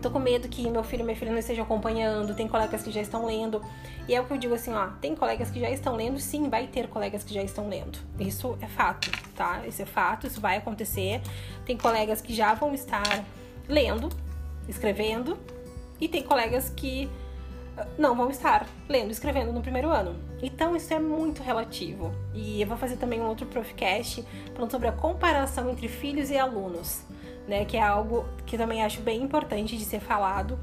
Tô 0.00 0.10
com 0.10 0.18
medo 0.18 0.48
que 0.48 0.68
meu 0.68 0.82
filho 0.82 1.02
e 1.02 1.04
minha 1.04 1.16
filha 1.16 1.30
não 1.30 1.38
estejam 1.38 1.64
acompanhando, 1.64 2.34
tem 2.34 2.48
colegas 2.48 2.82
que 2.82 2.90
já 2.90 3.00
estão 3.00 3.24
lendo. 3.24 3.62
E 4.08 4.14
é 4.14 4.20
o 4.20 4.24
que 4.24 4.32
eu 4.32 4.36
digo 4.36 4.54
assim, 4.54 4.72
ó, 4.72 4.88
tem 5.00 5.14
colegas 5.14 5.50
que 5.50 5.60
já 5.60 5.70
estão 5.70 5.94
lendo, 5.94 6.18
sim, 6.18 6.48
vai 6.48 6.66
ter 6.66 6.88
colegas 6.88 7.22
que 7.22 7.32
já 7.32 7.42
estão 7.42 7.68
lendo. 7.68 7.98
Isso 8.18 8.58
é 8.60 8.66
fato, 8.66 9.10
tá? 9.36 9.62
Isso 9.66 9.82
é 9.82 9.86
fato, 9.86 10.26
isso 10.26 10.40
vai 10.40 10.56
acontecer. 10.56 11.20
Tem 11.64 11.76
colegas 11.76 12.20
que 12.20 12.34
já 12.34 12.52
vão 12.54 12.74
estar 12.74 13.24
lendo, 13.68 14.08
escrevendo, 14.68 15.38
e 16.00 16.08
tem 16.08 16.22
colegas 16.22 16.68
que 16.68 17.08
ah, 17.76 17.86
não 17.96 18.16
vão 18.16 18.28
estar 18.28 18.66
lendo, 18.88 19.12
escrevendo 19.12 19.52
no 19.52 19.62
primeiro 19.62 19.88
ano. 19.88 20.16
Então 20.42 20.74
isso 20.74 20.92
é 20.92 20.98
muito 20.98 21.42
relativo. 21.44 22.12
E 22.34 22.60
eu 22.60 22.66
vou 22.66 22.76
fazer 22.76 22.96
também 22.96 23.20
um 23.20 23.26
outro 23.26 23.46
profcast 23.46 24.24
falando 24.52 24.70
sobre 24.70 24.88
a 24.88 24.92
comparação 24.92 25.70
entre 25.70 25.86
filhos 25.86 26.28
e 26.28 26.36
alunos 26.36 27.04
né? 27.46 27.64
Que 27.64 27.76
é 27.76 27.82
algo 27.82 28.24
que 28.46 28.56
também 28.56 28.82
acho 28.82 29.00
bem 29.00 29.22
importante 29.22 29.76
de 29.76 29.84
ser 29.84 30.00
falado, 30.00 30.58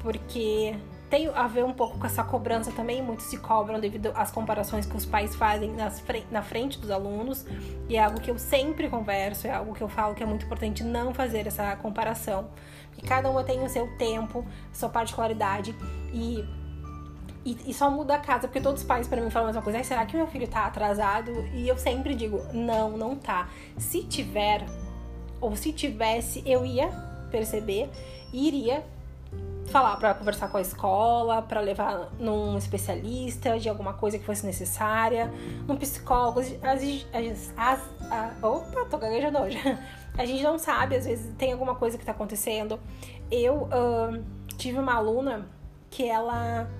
porque 0.00 0.76
tem 1.10 1.28
a 1.28 1.46
ver 1.46 1.64
um 1.64 1.72
pouco 1.72 1.98
com 1.98 2.06
essa 2.06 2.24
cobrança 2.24 2.72
também. 2.72 3.02
Muitos 3.02 3.26
se 3.26 3.38
cobram 3.38 3.78
devido 3.78 4.12
às 4.14 4.30
comparações 4.30 4.86
que 4.86 4.96
os 4.96 5.06
pais 5.06 5.34
fazem 5.36 5.72
nas, 5.72 6.02
na 6.30 6.42
frente 6.42 6.78
dos 6.78 6.90
alunos, 6.90 7.46
e 7.88 7.96
é 7.96 8.02
algo 8.02 8.20
que 8.20 8.30
eu 8.30 8.38
sempre 8.38 8.88
converso, 8.88 9.46
é 9.46 9.52
algo 9.52 9.74
que 9.74 9.82
eu 9.82 9.88
falo 9.88 10.14
que 10.14 10.22
é 10.22 10.26
muito 10.26 10.44
importante 10.44 10.82
não 10.82 11.14
fazer 11.14 11.46
essa 11.46 11.76
comparação, 11.76 12.48
porque 12.90 13.06
cada 13.06 13.30
uma 13.30 13.44
tem 13.44 13.62
o 13.62 13.68
seu 13.68 13.86
tempo, 13.96 14.44
sua 14.72 14.88
particularidade 14.88 15.74
e 16.12 16.44
e, 17.44 17.58
e, 17.66 17.74
só 17.74 17.90
muda 17.90 18.14
a 18.14 18.18
casa, 18.18 18.48
porque 18.48 18.60
todos 18.60 18.80
os 18.80 18.86
pais 18.86 19.06
para 19.06 19.20
mim 19.20 19.28
falam 19.28 19.48
a 19.48 19.52
mesma 19.52 19.62
coisa. 19.62 19.84
será 19.84 20.06
que 20.06 20.16
meu 20.16 20.26
filho 20.26 20.48
tá 20.48 20.64
atrasado? 20.64 21.30
E 21.52 21.68
eu 21.68 21.76
sempre 21.76 22.14
digo, 22.14 22.40
não, 22.54 22.96
não 22.96 23.14
tá. 23.14 23.48
Se 23.76 24.02
tiver, 24.02 24.64
ou 25.44 25.54
se 25.54 25.72
tivesse, 25.72 26.42
eu 26.46 26.64
ia 26.64 26.88
perceber 27.30 27.90
e 28.32 28.48
iria 28.48 28.82
falar 29.66 29.96
para 29.96 30.14
conversar 30.14 30.48
com 30.48 30.56
a 30.56 30.60
escola, 30.60 31.42
para 31.42 31.60
levar 31.60 32.10
num 32.18 32.56
especialista 32.56 33.58
de 33.58 33.68
alguma 33.68 33.92
coisa 33.92 34.18
que 34.18 34.24
fosse 34.24 34.46
necessária, 34.46 35.30
num 35.66 35.76
psicólogo. 35.76 36.40
As, 36.40 36.48
as, 36.62 37.52
as, 37.56 37.80
as 38.10 38.42
opa, 38.42 38.86
tô 38.88 38.96
gaguejando 38.96 39.38
hoje. 39.38 39.58
A 40.16 40.24
gente 40.24 40.42
não 40.42 40.58
sabe, 40.58 40.96
às 40.96 41.04
vezes 41.04 41.34
tem 41.36 41.52
alguma 41.52 41.74
coisa 41.74 41.98
que 41.98 42.04
tá 42.06 42.12
acontecendo. 42.12 42.78
Eu 43.30 43.64
uh, 43.64 44.24
tive 44.56 44.78
uma 44.78 44.94
aluna 44.94 45.46
que 45.90 46.08
ela 46.08 46.70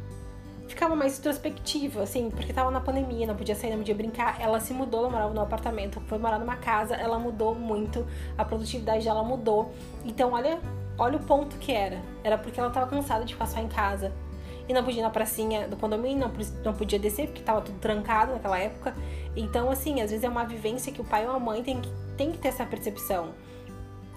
ficava 0.66 0.96
mais 0.96 1.18
introspectiva, 1.18 2.02
assim, 2.02 2.30
porque 2.30 2.52
tava 2.52 2.70
na 2.70 2.80
pandemia, 2.80 3.26
não 3.26 3.36
podia 3.36 3.54
sair, 3.54 3.70
não 3.70 3.78
podia 3.78 3.94
brincar. 3.94 4.40
Ela 4.40 4.60
se 4.60 4.72
mudou, 4.72 5.00
ela 5.00 5.10
morava 5.10 5.34
no 5.34 5.40
apartamento, 5.40 6.00
foi 6.06 6.18
morar 6.18 6.38
numa 6.38 6.56
casa, 6.56 6.94
ela 6.94 7.18
mudou 7.18 7.54
muito, 7.54 8.06
a 8.36 8.44
produtividade 8.44 9.04
dela 9.04 9.22
mudou. 9.22 9.72
Então, 10.04 10.32
olha, 10.32 10.58
olha 10.98 11.16
o 11.16 11.22
ponto 11.22 11.56
que 11.58 11.72
era. 11.72 12.00
Era 12.22 12.38
porque 12.38 12.58
ela 12.58 12.70
tava 12.70 12.86
cansada 12.86 13.24
de 13.24 13.36
só 13.36 13.58
em 13.58 13.68
casa. 13.68 14.12
E 14.66 14.72
não 14.72 14.82
podia 14.82 15.00
ir 15.00 15.02
na 15.02 15.10
pracinha 15.10 15.68
do 15.68 15.76
condomínio, 15.76 16.26
não, 16.26 16.32
não 16.64 16.72
podia 16.72 16.98
descer, 16.98 17.26
porque 17.26 17.42
tava 17.42 17.60
tudo 17.60 17.78
trancado 17.78 18.32
naquela 18.32 18.58
época. 18.58 18.94
Então, 19.36 19.70
assim, 19.70 20.00
às 20.00 20.10
vezes 20.10 20.24
é 20.24 20.28
uma 20.28 20.44
vivência 20.44 20.90
que 20.90 21.02
o 21.02 21.04
pai 21.04 21.26
ou 21.26 21.34
a 21.34 21.38
mãe 21.38 21.62
tem 21.62 21.80
que, 21.80 21.90
tem 22.16 22.32
que 22.32 22.38
ter 22.38 22.48
essa 22.48 22.64
percepção. 22.64 23.34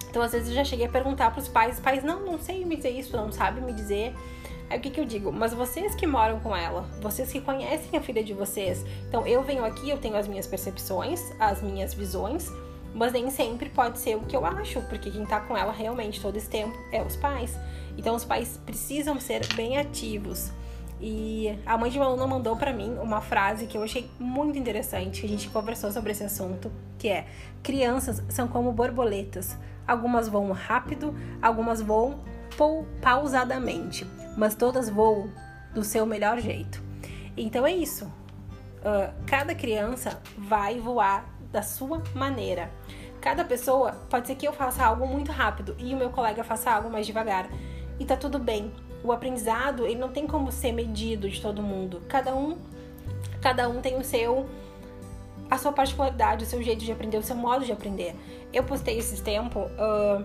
Então, 0.08 0.22
às 0.22 0.32
vezes 0.32 0.48
eu 0.48 0.54
já 0.54 0.64
cheguei 0.64 0.86
a 0.86 0.88
perguntar 0.88 1.30
pais, 1.52 1.76
os 1.76 1.80
pais, 1.80 2.02
não, 2.02 2.24
não 2.24 2.38
sei 2.38 2.64
me 2.64 2.76
dizer 2.76 2.90
isso, 2.90 3.14
não 3.14 3.30
sabe 3.30 3.60
me 3.60 3.74
dizer. 3.74 4.14
Aí 4.70 4.78
o 4.78 4.80
que, 4.80 4.90
que 4.90 5.00
eu 5.00 5.04
digo? 5.04 5.32
Mas 5.32 5.54
vocês 5.54 5.94
que 5.94 6.06
moram 6.06 6.40
com 6.40 6.54
ela, 6.54 6.82
vocês 7.00 7.32
que 7.32 7.40
conhecem 7.40 7.98
a 7.98 8.02
filha 8.02 8.22
de 8.22 8.34
vocês. 8.34 8.84
Então 9.08 9.26
eu 9.26 9.42
venho 9.42 9.64
aqui, 9.64 9.88
eu 9.88 9.98
tenho 9.98 10.16
as 10.16 10.28
minhas 10.28 10.46
percepções, 10.46 11.22
as 11.40 11.62
minhas 11.62 11.94
visões, 11.94 12.52
mas 12.94 13.12
nem 13.12 13.30
sempre 13.30 13.68
pode 13.70 13.98
ser 13.98 14.16
o 14.16 14.20
que 14.20 14.36
eu 14.36 14.44
acho, 14.44 14.80
porque 14.82 15.10
quem 15.10 15.24
tá 15.24 15.40
com 15.40 15.56
ela 15.56 15.72
realmente 15.72 16.20
todo 16.20 16.36
esse 16.36 16.48
tempo 16.48 16.76
é 16.92 17.02
os 17.02 17.16
pais. 17.16 17.56
Então 17.96 18.14
os 18.14 18.24
pais 18.24 18.60
precisam 18.64 19.18
ser 19.18 19.46
bem 19.54 19.78
ativos. 19.78 20.52
E 21.00 21.56
a 21.64 21.78
mãe 21.78 21.90
de 21.90 21.98
uma 21.98 22.06
aluna 22.06 22.26
mandou 22.26 22.56
para 22.56 22.72
mim 22.72 22.96
uma 23.00 23.20
frase 23.20 23.66
que 23.66 23.78
eu 23.78 23.82
achei 23.82 24.10
muito 24.18 24.58
interessante, 24.58 25.20
que 25.20 25.26
a 25.26 25.28
gente 25.28 25.48
conversou 25.48 25.92
sobre 25.92 26.10
esse 26.10 26.24
assunto, 26.24 26.70
que 26.98 27.08
é: 27.08 27.26
crianças 27.62 28.22
são 28.28 28.48
como 28.48 28.72
borboletas. 28.72 29.56
Algumas 29.86 30.28
voam 30.28 30.52
rápido, 30.52 31.14
algumas 31.40 31.80
voam 31.80 32.18
pausadamente, 33.00 34.06
mas 34.36 34.54
todas 34.54 34.88
voam 34.88 35.30
do 35.74 35.84
seu 35.84 36.04
melhor 36.04 36.38
jeito. 36.38 36.82
Então 37.36 37.66
é 37.66 37.72
isso. 37.72 38.04
Uh, 38.04 39.12
cada 39.26 39.54
criança 39.54 40.20
vai 40.36 40.78
voar 40.78 41.28
da 41.52 41.62
sua 41.62 42.02
maneira. 42.14 42.70
Cada 43.20 43.44
pessoa 43.44 43.92
pode 44.08 44.26
ser 44.26 44.34
que 44.34 44.46
eu 44.46 44.52
faça 44.52 44.84
algo 44.84 45.06
muito 45.06 45.32
rápido 45.32 45.74
e 45.78 45.94
o 45.94 45.96
meu 45.96 46.10
colega 46.10 46.44
faça 46.44 46.70
algo 46.70 46.90
mais 46.90 47.06
devagar. 47.06 47.48
E 47.98 48.04
tá 48.04 48.16
tudo 48.16 48.38
bem. 48.38 48.72
O 49.02 49.12
aprendizado, 49.12 49.84
ele 49.84 49.98
não 49.98 50.08
tem 50.08 50.26
como 50.26 50.50
ser 50.50 50.72
medido 50.72 51.28
de 51.28 51.40
todo 51.40 51.62
mundo. 51.62 52.02
Cada 52.08 52.34
um, 52.34 52.58
cada 53.40 53.68
um 53.68 53.80
tem 53.80 53.96
o 53.96 54.04
seu 54.04 54.48
a 55.50 55.56
sua 55.56 55.72
particularidade, 55.72 56.44
o 56.44 56.46
seu 56.46 56.62
jeito 56.62 56.84
de 56.84 56.92
aprender, 56.92 57.16
o 57.16 57.22
seu 57.22 57.34
modo 57.34 57.64
de 57.64 57.72
aprender. 57.72 58.14
Eu 58.52 58.64
postei 58.64 58.98
esses 58.98 59.20
tempos 59.20 59.62
uh, 59.62 60.24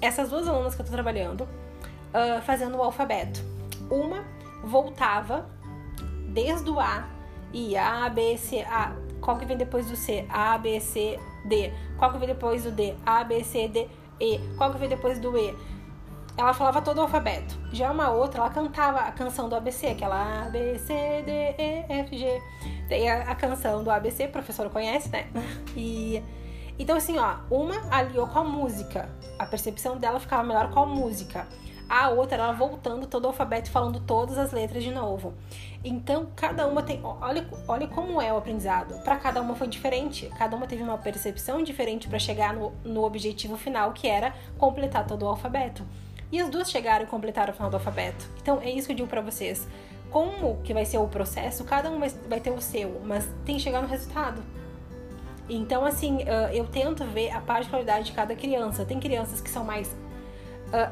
essas 0.00 0.30
duas 0.30 0.46
alunas 0.48 0.74
que 0.74 0.80
eu 0.80 0.86
tô 0.86 0.92
trabalhando 0.92 1.42
uh, 1.42 2.40
fazendo 2.42 2.76
o 2.76 2.82
alfabeto. 2.82 3.42
Uma 3.90 4.24
voltava 4.62 5.46
desde 6.28 6.70
o 6.70 6.80
A 6.80 7.08
e 7.52 7.76
A, 7.76 8.08
B, 8.08 8.36
C, 8.36 8.60
A. 8.60 8.92
Qual 9.20 9.38
que 9.38 9.46
vem 9.46 9.56
depois 9.56 9.86
do 9.86 9.96
C? 9.96 10.26
A, 10.28 10.58
B, 10.58 10.80
C, 10.80 11.18
D. 11.44 11.72
Qual 11.98 12.12
que 12.12 12.18
vem 12.18 12.28
depois 12.28 12.64
do 12.64 12.70
D? 12.70 12.94
A, 13.06 13.24
B, 13.24 13.42
C, 13.44 13.68
D, 13.68 13.88
E. 14.20 14.38
Qual 14.56 14.72
que 14.72 14.78
vem 14.78 14.88
depois 14.88 15.18
do 15.18 15.36
E? 15.38 15.54
Ela 16.36 16.52
falava 16.52 16.82
todo 16.82 16.98
o 16.98 17.02
alfabeto. 17.02 17.56
Já 17.72 17.92
uma 17.92 18.10
outra, 18.10 18.40
ela 18.40 18.50
cantava 18.50 18.98
a 18.98 19.12
canção 19.12 19.48
do 19.48 19.54
ABC, 19.54 19.86
aquela 19.86 20.46
A, 20.46 20.50
B, 20.50 20.78
C, 20.78 21.22
D, 21.24 21.54
E, 21.56 21.84
F, 22.00 22.18
G. 22.18 22.42
Tem 22.88 23.08
a, 23.08 23.30
a 23.30 23.34
canção 23.34 23.84
do 23.84 23.90
ABC, 23.90 24.24
o 24.24 24.30
professor 24.30 24.68
conhece, 24.68 25.08
né? 25.10 25.28
E 25.76 26.20
então, 26.78 26.96
assim, 26.96 27.18
ó, 27.18 27.36
uma 27.50 27.74
aliou 27.90 28.26
com 28.26 28.40
a 28.40 28.44
música. 28.44 29.08
A 29.38 29.46
percepção 29.46 29.96
dela 29.96 30.18
ficava 30.18 30.42
melhor 30.42 30.70
com 30.70 30.80
a 30.80 30.86
música. 30.86 31.46
A 31.88 32.08
outra, 32.08 32.36
ela 32.36 32.52
voltando 32.52 33.06
todo 33.06 33.24
o 33.24 33.26
alfabeto 33.28 33.70
falando 33.70 34.00
todas 34.00 34.38
as 34.38 34.52
letras 34.52 34.82
de 34.82 34.90
novo. 34.90 35.34
Então, 35.84 36.28
cada 36.34 36.66
uma 36.66 36.82
tem. 36.82 37.00
Olha, 37.02 37.46
olha 37.68 37.86
como 37.86 38.20
é 38.20 38.32
o 38.32 38.38
aprendizado. 38.38 39.02
Para 39.04 39.16
cada 39.16 39.40
uma 39.40 39.54
foi 39.54 39.68
diferente. 39.68 40.30
Cada 40.38 40.56
uma 40.56 40.66
teve 40.66 40.82
uma 40.82 40.98
percepção 40.98 41.62
diferente 41.62 42.08
para 42.08 42.18
chegar 42.18 42.54
no, 42.54 42.72
no 42.84 43.04
objetivo 43.04 43.56
final, 43.56 43.92
que 43.92 44.08
era 44.08 44.34
completar 44.58 45.06
todo 45.06 45.24
o 45.24 45.28
alfabeto. 45.28 45.86
E 46.32 46.40
as 46.40 46.48
duas 46.48 46.70
chegaram 46.70 47.04
e 47.04 47.08
completaram 47.08 47.52
o 47.52 47.56
final 47.56 47.70
do 47.70 47.76
alfabeto. 47.76 48.26
Então, 48.40 48.60
é 48.60 48.70
isso 48.70 48.86
que 48.86 48.92
eu 48.92 48.96
digo 48.96 49.08
para 49.08 49.20
vocês. 49.20 49.68
Como 50.10 50.60
que 50.62 50.72
vai 50.72 50.84
ser 50.84 50.98
o 50.98 51.06
processo, 51.06 51.64
cada 51.64 51.90
um 51.90 52.00
vai 52.28 52.40
ter 52.40 52.50
o 52.50 52.60
seu, 52.60 53.00
mas 53.04 53.28
tem 53.44 53.56
que 53.56 53.62
chegar 53.62 53.82
no 53.82 53.88
resultado. 53.88 54.42
Então, 55.48 55.84
assim, 55.84 56.18
eu 56.52 56.66
tento 56.66 57.04
ver 57.04 57.30
a 57.30 57.40
particularidade 57.40 58.06
de 58.06 58.12
cada 58.12 58.34
criança. 58.34 58.84
Tem 58.84 58.98
crianças 58.98 59.40
que 59.40 59.50
são 59.50 59.64
mais 59.64 59.94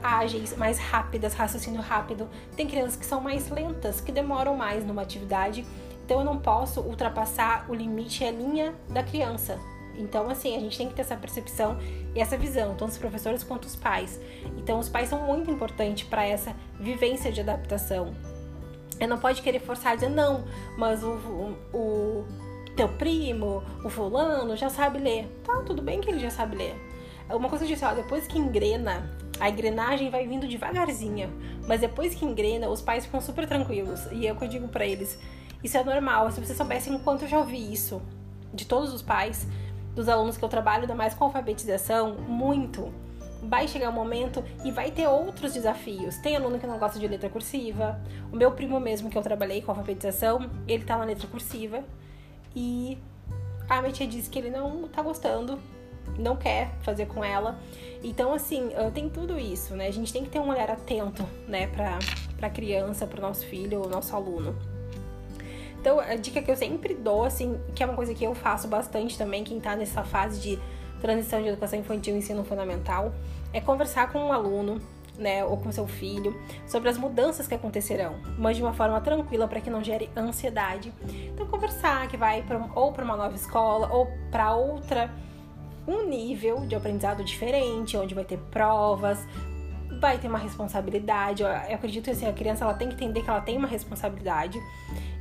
ágeis, 0.02 0.56
mais 0.56 0.78
rápidas, 0.78 1.34
raciocínio 1.34 1.80
rápido. 1.80 2.28
Tem 2.54 2.66
crianças 2.66 2.96
que 2.96 3.06
são 3.06 3.20
mais 3.20 3.48
lentas, 3.48 4.00
que 4.00 4.12
demoram 4.12 4.56
mais 4.56 4.84
numa 4.84 5.02
atividade. 5.02 5.64
Então, 6.04 6.18
eu 6.18 6.24
não 6.24 6.38
posso 6.38 6.80
ultrapassar 6.80 7.66
o 7.68 7.74
limite 7.74 8.24
a 8.24 8.30
linha 8.30 8.74
da 8.90 9.02
criança. 9.02 9.58
Então, 9.96 10.28
assim, 10.30 10.56
a 10.56 10.60
gente 10.60 10.76
tem 10.76 10.88
que 10.88 10.94
ter 10.94 11.02
essa 11.02 11.16
percepção 11.16 11.78
e 12.14 12.20
essa 12.20 12.36
visão, 12.36 12.74
tanto 12.74 12.90
os 12.90 12.98
professores 12.98 13.42
quanto 13.42 13.64
os 13.66 13.76
pais. 13.76 14.20
Então, 14.56 14.78
os 14.78 14.88
pais 14.88 15.08
são 15.08 15.20
muito 15.26 15.50
importantes 15.50 16.08
para 16.08 16.24
essa 16.24 16.54
vivência 16.78 17.30
de 17.30 17.40
adaptação. 17.40 18.14
Você 18.90 19.06
não 19.06 19.18
pode 19.18 19.42
querer 19.42 19.60
forçar, 19.60 19.94
dizer, 19.94 20.10
não, 20.10 20.44
mas 20.78 21.02
o, 21.02 21.18
o 21.74 22.24
teu 22.76 22.88
primo, 22.88 23.62
o 23.84 23.88
fulano, 23.88 24.56
já 24.56 24.68
sabe 24.68 24.98
ler. 24.98 25.26
Tá, 25.44 25.62
tudo 25.64 25.82
bem 25.82 26.00
que 26.00 26.10
ele 26.10 26.18
já 26.18 26.30
sabe 26.30 26.56
ler. 26.56 26.74
Uma 27.30 27.48
coisa 27.48 27.66
disse, 27.66 27.84
ó, 27.84 27.94
depois 27.94 28.26
que 28.26 28.38
engrena, 28.38 29.10
a 29.40 29.48
engrenagem 29.48 30.10
vai 30.10 30.26
vindo 30.26 30.46
devagarzinho. 30.46 31.32
Mas 31.66 31.80
depois 31.80 32.14
que 32.14 32.24
engrena, 32.24 32.68
os 32.68 32.80
pais 32.80 33.04
ficam 33.04 33.20
super 33.20 33.46
tranquilos. 33.46 34.06
E 34.12 34.26
é 34.26 34.32
o 34.32 34.36
que 34.36 34.44
eu 34.44 34.48
digo 34.48 34.68
para 34.68 34.86
eles. 34.86 35.18
Isso 35.62 35.76
é 35.76 35.84
normal. 35.84 36.30
Se 36.30 36.40
vocês 36.40 36.56
soubessem 36.56 36.94
o 36.94 36.98
quanto 37.00 37.24
eu 37.24 37.28
já 37.28 37.38
ouvi 37.38 37.72
isso 37.72 38.02
de 38.52 38.66
todos 38.66 38.92
os 38.92 39.00
pais, 39.00 39.46
dos 39.94 40.08
alunos 40.08 40.36
que 40.36 40.44
eu 40.44 40.48
trabalho, 40.48 40.82
ainda 40.82 40.94
mais 40.94 41.14
com 41.14 41.24
alfabetização, 41.24 42.16
muito. 42.16 42.92
Vai 43.42 43.66
chegar 43.66 43.88
um 43.88 43.92
momento 43.92 44.44
e 44.64 44.70
vai 44.70 44.90
ter 44.90 45.06
outros 45.08 45.54
desafios. 45.54 46.16
Tem 46.18 46.36
aluno 46.36 46.58
que 46.58 46.66
não 46.66 46.78
gosta 46.78 46.98
de 46.98 47.08
letra 47.08 47.28
cursiva. 47.28 48.00
O 48.32 48.36
meu 48.36 48.52
primo 48.52 48.78
mesmo, 48.78 49.10
que 49.10 49.18
eu 49.18 49.22
trabalhei 49.22 49.62
com 49.62 49.72
alfabetização, 49.72 50.50
ele 50.68 50.84
tá 50.84 50.96
na 50.96 51.04
letra 51.04 51.26
cursiva. 51.26 51.82
E 52.54 52.98
a 53.68 53.80
minha 53.80 53.92
tia 53.92 54.06
disse 54.06 54.28
que 54.28 54.38
ele 54.38 54.50
não 54.50 54.88
tá 54.88 55.02
gostando, 55.02 55.58
não 56.18 56.36
quer 56.36 56.72
fazer 56.82 57.06
com 57.06 57.24
ela. 57.24 57.58
Então, 58.02 58.34
assim, 58.34 58.70
tem 58.92 59.08
tudo 59.08 59.38
isso, 59.38 59.74
né? 59.74 59.86
A 59.86 59.92
gente 59.92 60.12
tem 60.12 60.24
que 60.24 60.30
ter 60.30 60.38
um 60.38 60.48
olhar 60.48 60.70
atento, 60.70 61.26
né, 61.46 61.68
pra, 61.68 61.98
pra 62.36 62.50
criança, 62.50 63.06
pro 63.06 63.22
nosso 63.22 63.46
filho, 63.46 63.84
o 63.84 63.88
nosso 63.88 64.14
aluno. 64.14 64.56
Então, 65.80 65.98
a 65.98 66.14
dica 66.14 66.40
que 66.40 66.50
eu 66.50 66.56
sempre 66.56 66.94
dou, 66.94 67.24
assim, 67.24 67.58
que 67.74 67.82
é 67.82 67.86
uma 67.86 67.96
coisa 67.96 68.14
que 68.14 68.24
eu 68.24 68.34
faço 68.34 68.68
bastante 68.68 69.18
também, 69.18 69.42
quem 69.42 69.58
tá 69.58 69.74
nessa 69.74 70.04
fase 70.04 70.40
de 70.40 70.58
transição 71.00 71.42
de 71.42 71.48
educação 71.48 71.78
infantil 71.78 72.14
e 72.14 72.18
ensino 72.18 72.44
fundamental, 72.44 73.12
é 73.52 73.60
conversar 73.60 74.12
com 74.12 74.18
um 74.20 74.32
aluno, 74.32 74.80
né, 75.18 75.44
ou 75.44 75.56
com 75.56 75.70
seu 75.70 75.86
filho, 75.86 76.34
sobre 76.66 76.88
as 76.88 76.96
mudanças 76.96 77.46
que 77.46 77.54
acontecerão, 77.54 78.16
mas 78.38 78.56
de 78.56 78.62
uma 78.62 78.72
forma 78.72 79.00
tranquila 79.00 79.46
para 79.46 79.60
que 79.60 79.70
não 79.70 79.82
gere 79.82 80.10
ansiedade. 80.16 80.92
Então, 81.32 81.46
conversar 81.46 82.08
que 82.08 82.16
vai 82.16 82.42
pra, 82.42 82.58
ou 82.74 82.92
para 82.92 83.04
uma 83.04 83.16
nova 83.16 83.34
escola 83.34 83.88
ou 83.92 84.08
para 84.30 84.54
outra 84.54 85.10
um 85.86 86.06
nível 86.06 86.66
de 86.66 86.74
aprendizado 86.74 87.24
diferente, 87.24 87.96
onde 87.96 88.14
vai 88.14 88.24
ter 88.24 88.38
provas, 88.38 89.18
vai 90.00 90.18
ter 90.18 90.28
uma 90.28 90.38
responsabilidade. 90.38 91.42
Eu, 91.42 91.48
acredito 91.48 92.04
que 92.04 92.10
assim, 92.10 92.26
a 92.26 92.32
criança 92.32 92.64
ela 92.64 92.74
tem 92.74 92.88
que 92.88 92.94
entender 92.94 93.22
que 93.22 93.30
ela 93.30 93.40
tem 93.40 93.56
uma 93.56 93.68
responsabilidade. 93.68 94.58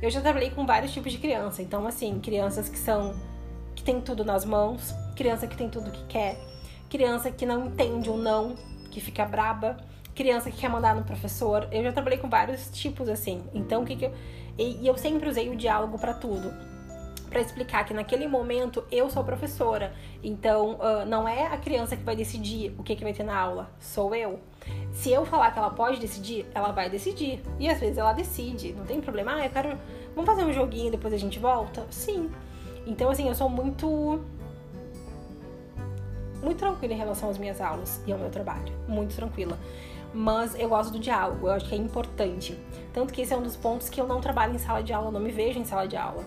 Eu 0.00 0.10
já 0.10 0.20
trabalhei 0.20 0.50
com 0.50 0.66
vários 0.66 0.92
tipos 0.92 1.12
de 1.12 1.18
criança, 1.18 1.62
então 1.62 1.86
assim, 1.86 2.18
crianças 2.20 2.68
que 2.68 2.78
são 2.78 3.14
que 3.74 3.82
tem 3.82 4.00
tudo 4.00 4.24
nas 4.24 4.44
mãos, 4.44 4.94
criança 5.16 5.46
que 5.46 5.56
tem 5.56 5.68
tudo 5.68 5.90
que 5.90 6.04
quer, 6.04 6.38
criança 6.90 7.30
que 7.30 7.46
não 7.46 7.66
entende 7.66 8.10
o 8.10 8.16
não, 8.16 8.54
que 8.92 9.00
fica 9.00 9.24
braba, 9.24 9.78
criança 10.14 10.50
que 10.50 10.58
quer 10.58 10.70
mandar 10.70 10.94
no 10.94 11.02
professor. 11.02 11.66
Eu 11.72 11.82
já 11.82 11.92
trabalhei 11.92 12.18
com 12.18 12.28
vários 12.28 12.70
tipos 12.70 13.08
assim. 13.08 13.42
Então 13.52 13.82
o 13.82 13.86
que, 13.86 13.96
que 13.96 14.04
eu 14.04 14.14
e, 14.58 14.82
e 14.82 14.86
eu 14.86 14.96
sempre 14.96 15.28
usei 15.28 15.48
o 15.48 15.56
diálogo 15.56 15.98
para 15.98 16.14
tudo 16.14 16.52
para 17.32 17.40
explicar 17.40 17.84
que 17.84 17.94
naquele 17.94 18.28
momento 18.28 18.84
eu 18.92 19.08
sou 19.08 19.24
professora. 19.24 19.94
Então, 20.22 20.74
uh, 20.74 21.06
não 21.06 21.26
é 21.26 21.46
a 21.46 21.56
criança 21.56 21.96
que 21.96 22.04
vai 22.04 22.14
decidir 22.14 22.74
o 22.78 22.82
que, 22.82 22.94
que 22.94 23.02
vai 23.02 23.14
ter 23.14 23.22
na 23.22 23.34
aula, 23.34 23.70
sou 23.80 24.14
eu. 24.14 24.38
Se 24.92 25.10
eu 25.10 25.24
falar 25.24 25.50
que 25.50 25.58
ela 25.58 25.70
pode 25.70 25.98
decidir, 25.98 26.44
ela 26.54 26.72
vai 26.72 26.90
decidir. 26.90 27.42
E 27.58 27.70
às 27.70 27.80
vezes 27.80 27.96
ela 27.96 28.12
decide, 28.12 28.74
não 28.74 28.84
tem 28.84 29.00
problema. 29.00 29.34
Ah, 29.34 29.46
eu 29.46 29.50
quero. 29.50 29.78
Vamos 30.14 30.30
fazer 30.30 30.44
um 30.44 30.52
joguinho 30.52 30.90
depois 30.90 31.14
a 31.14 31.16
gente 31.16 31.38
volta? 31.38 31.86
Sim. 31.90 32.30
Então, 32.86 33.10
assim, 33.10 33.26
eu 33.26 33.34
sou 33.34 33.48
muito. 33.48 34.20
Muito 36.42 36.58
tranquila 36.58 36.92
em 36.92 36.96
relação 36.96 37.30
às 37.30 37.38
minhas 37.38 37.60
aulas 37.60 38.02
e 38.06 38.12
ao 38.12 38.18
meu 38.18 38.30
trabalho. 38.30 38.72
Muito 38.88 39.14
tranquila. 39.14 39.58
Mas 40.12 40.54
eu 40.58 40.68
gosto 40.68 40.92
do 40.92 40.98
diálogo, 40.98 41.46
eu 41.46 41.52
acho 41.52 41.66
que 41.68 41.74
é 41.74 41.78
importante. 41.78 42.58
Tanto 42.92 43.14
que 43.14 43.22
esse 43.22 43.32
é 43.32 43.36
um 43.36 43.42
dos 43.42 43.56
pontos 43.56 43.88
que 43.88 44.00
eu 44.00 44.06
não 44.06 44.20
trabalho 44.20 44.54
em 44.54 44.58
sala 44.58 44.82
de 44.82 44.92
aula, 44.92 45.10
não 45.10 45.20
me 45.20 45.30
vejo 45.30 45.58
em 45.58 45.64
sala 45.64 45.88
de 45.88 45.96
aula 45.96 46.22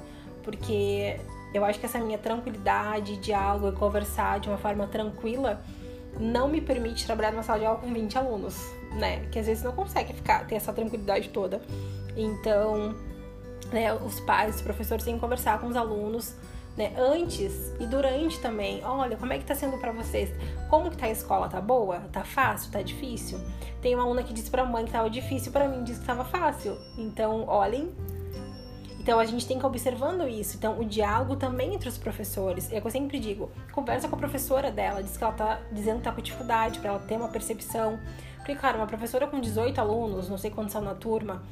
porque 0.46 1.20
eu 1.54 1.66
acho 1.66 1.80
que 1.80 1.88
essa 1.88 1.98
minha 1.98 2.20
tranquilidade, 2.20 3.18
diálogo 3.18 3.68
e 3.68 3.72
conversar 3.72 4.40
de 4.40 4.48
uma 4.48 4.58
forma 4.58 4.88
tranquila 4.88 5.60
não 6.18 6.48
me 6.48 6.62
permite 6.62 7.06
trabalhar 7.06 7.32
numa 7.32 7.44
sala 7.44 7.60
de 7.60 7.66
aula 7.66 7.80
com 7.80 7.92
20 7.92 8.18
alunos, 8.18 8.56
né? 8.94 9.26
Que 9.32 9.40
às 9.40 9.48
vezes 9.48 9.64
não 9.64 9.74
consegue 9.74 10.14
ficar, 10.14 10.46
ter 10.48 10.56
essa 10.56 10.72
tranquilidade 10.72 11.30
toda. 11.30 11.62
Então, 12.16 12.96
né, 13.74 13.94
os 13.94 14.20
pais, 14.22 14.56
os 14.56 14.62
professores 14.62 15.04
têm 15.04 15.16
que 15.16 15.20
conversar 15.20 15.60
com 15.60 15.68
os 15.68 15.76
alunos, 15.76 16.36
né, 16.78 16.94
antes 16.98 17.74
e 17.80 17.86
durante 17.86 18.40
também. 18.40 18.84
Olha, 18.84 19.18
como 19.18 19.34
é 19.34 19.38
que 19.38 19.46
tá 19.46 19.56
sendo 19.56 19.78
para 19.78 19.92
vocês? 19.92 20.30
Como 20.70 20.90
que 20.90 20.98
tá 20.98 21.06
a 21.06 21.12
escola? 21.12 21.48
Tá 21.48 21.62
boa? 21.62 22.02
Tá 22.12 22.24
fácil? 22.24 22.72
Tá 22.72 22.82
difícil? 22.82 23.40
Tem 23.82 23.96
uma 23.96 24.04
aluna 24.04 24.24
que 24.24 24.34
disse 24.34 24.50
pra 24.50 24.66
mãe 24.66 24.86
que 24.86 24.92
tava 24.92 25.10
difícil, 25.10 25.52
para 25.52 25.68
mim 25.68 25.84
disse 25.84 26.02
que 26.02 26.06
tava 26.06 26.26
fácil. 26.26 26.78
Então, 26.98 27.46
olhem 27.48 27.94
então 29.06 29.20
a 29.20 29.26
gente 29.26 29.46
tem 29.46 29.60
que 29.60 29.64
ir 29.64 29.68
observando 29.68 30.28
isso. 30.28 30.58
Então 30.58 30.80
o 30.80 30.84
diálogo 30.84 31.36
também 31.36 31.76
entre 31.76 31.88
os 31.88 31.96
professores. 31.96 32.72
É 32.72 32.80
o 32.80 32.82
que 32.82 32.88
eu 32.88 32.92
sempre 32.92 33.20
digo: 33.20 33.52
conversa 33.72 34.08
com 34.08 34.16
a 34.16 34.18
professora 34.18 34.72
dela, 34.72 35.04
diz 35.04 35.16
que 35.16 35.24
ela 35.24 35.32
tá 35.32 35.62
dizendo 35.72 35.98
que 35.98 36.06
tá 36.06 36.12
com 36.12 36.22
dificuldade 36.22 36.80
para 36.80 36.90
ela 36.90 37.00
ter 37.00 37.16
uma 37.16 37.28
percepção. 37.28 38.00
Porque, 38.38 38.56
claro, 38.56 38.78
uma 38.78 38.88
professora 38.88 39.28
com 39.28 39.40
18 39.40 39.80
alunos, 39.80 40.28
não 40.28 40.40
sei 40.40 40.50
quantos 40.50 40.72
são 40.74 40.82
na 40.82 40.96
turma, 40.96 41.44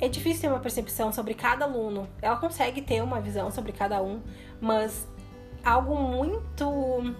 é 0.00 0.08
difícil 0.08 0.42
ter 0.42 0.48
uma 0.48 0.60
percepção 0.60 1.12
sobre 1.12 1.34
cada 1.34 1.64
aluno. 1.64 2.08
Ela 2.20 2.36
consegue 2.36 2.82
ter 2.82 3.02
uma 3.02 3.20
visão 3.20 3.50
sobre 3.50 3.72
cada 3.72 4.02
um, 4.02 4.20
mas 4.60 5.06
algo 5.64 5.96
muito 5.96 7.14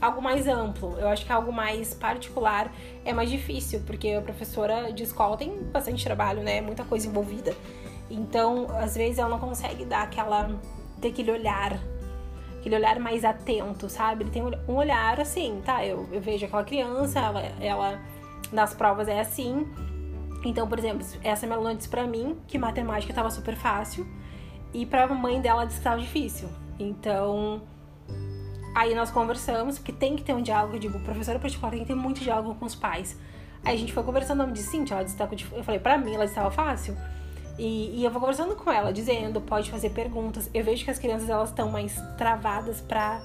algo 0.00 0.20
mais 0.20 0.46
amplo. 0.46 0.96
Eu 0.98 1.08
acho 1.08 1.24
que 1.24 1.32
algo 1.32 1.52
mais 1.52 1.94
particular 1.94 2.72
é 3.04 3.12
mais 3.12 3.30
difícil, 3.30 3.82
porque 3.86 4.10
a 4.10 4.20
professora 4.20 4.92
de 4.92 5.02
escola 5.02 5.36
tem 5.36 5.62
bastante 5.64 6.04
trabalho, 6.04 6.42
né? 6.42 6.60
Muita 6.60 6.84
coisa 6.84 7.06
envolvida. 7.06 7.54
Então, 8.10 8.66
às 8.78 8.94
vezes 8.94 9.18
ela 9.18 9.28
não 9.28 9.38
consegue 9.38 9.84
dar 9.84 10.02
aquela. 10.02 10.50
ter 11.00 11.08
aquele 11.08 11.30
olhar. 11.30 11.78
Aquele 12.58 12.76
olhar 12.76 12.98
mais 12.98 13.24
atento, 13.24 13.88
sabe? 13.88 14.24
Ele 14.24 14.30
tem 14.30 14.42
um 14.42 14.74
olhar 14.74 15.20
assim, 15.20 15.62
tá? 15.64 15.84
Eu, 15.86 16.08
eu 16.12 16.20
vejo 16.20 16.46
aquela 16.46 16.64
criança, 16.64 17.20
ela, 17.20 17.42
ela 17.60 18.00
nas 18.52 18.74
provas 18.74 19.08
é 19.08 19.20
assim. 19.20 19.66
Então, 20.44 20.68
por 20.68 20.78
exemplo, 20.78 21.06
essa 21.22 21.46
minha 21.46 21.58
aluna 21.58 21.74
disse 21.74 21.88
pra 21.88 22.06
mim 22.06 22.36
que 22.46 22.58
matemática 22.58 23.12
tava 23.12 23.30
super 23.30 23.56
fácil. 23.56 24.06
E 24.72 24.84
pra 24.84 25.06
mãe 25.08 25.40
dela 25.40 25.64
disse 25.64 25.78
que 25.78 25.84
tava 25.84 26.00
difícil. 26.00 26.48
Então, 26.78 27.62
aí 28.74 28.94
nós 28.94 29.10
conversamos, 29.10 29.78
porque 29.78 29.92
tem 29.92 30.16
que 30.16 30.22
ter 30.22 30.34
um 30.34 30.42
diálogo. 30.42 30.74
Eu 30.74 30.80
digo, 30.80 31.00
professora 31.00 31.38
particular 31.38 31.70
tem 31.70 31.80
que 31.80 31.86
ter 31.86 31.94
muito 31.94 32.20
diálogo 32.20 32.54
com 32.54 32.66
os 32.66 32.74
pais. 32.74 33.18
Aí 33.64 33.74
a 33.74 33.78
gente 33.78 33.92
foi 33.92 34.02
conversando, 34.02 34.40
ela 34.42 34.46
me 34.48 34.52
disse, 34.52 34.70
sim, 34.70 34.84
ela 34.88 35.02
disse, 35.02 35.16
tá 35.16 35.28
eu 35.52 35.64
falei, 35.64 35.80
pra 35.80 35.98
mim, 35.98 36.14
ela 36.14 36.24
disse, 36.24 36.36
tava 36.36 36.50
fácil. 36.50 36.96
E, 37.58 38.00
e, 38.00 38.04
eu 38.04 38.10
vou 38.10 38.20
conversando 38.20 38.54
com 38.54 38.70
ela, 38.70 38.92
dizendo, 38.92 39.40
pode 39.40 39.70
fazer 39.70 39.90
perguntas. 39.90 40.50
Eu 40.52 40.62
vejo 40.62 40.84
que 40.84 40.90
as 40.90 40.98
crianças 40.98 41.30
elas 41.30 41.48
estão 41.48 41.70
mais 41.70 41.98
travadas 42.18 42.80
para 42.80 43.22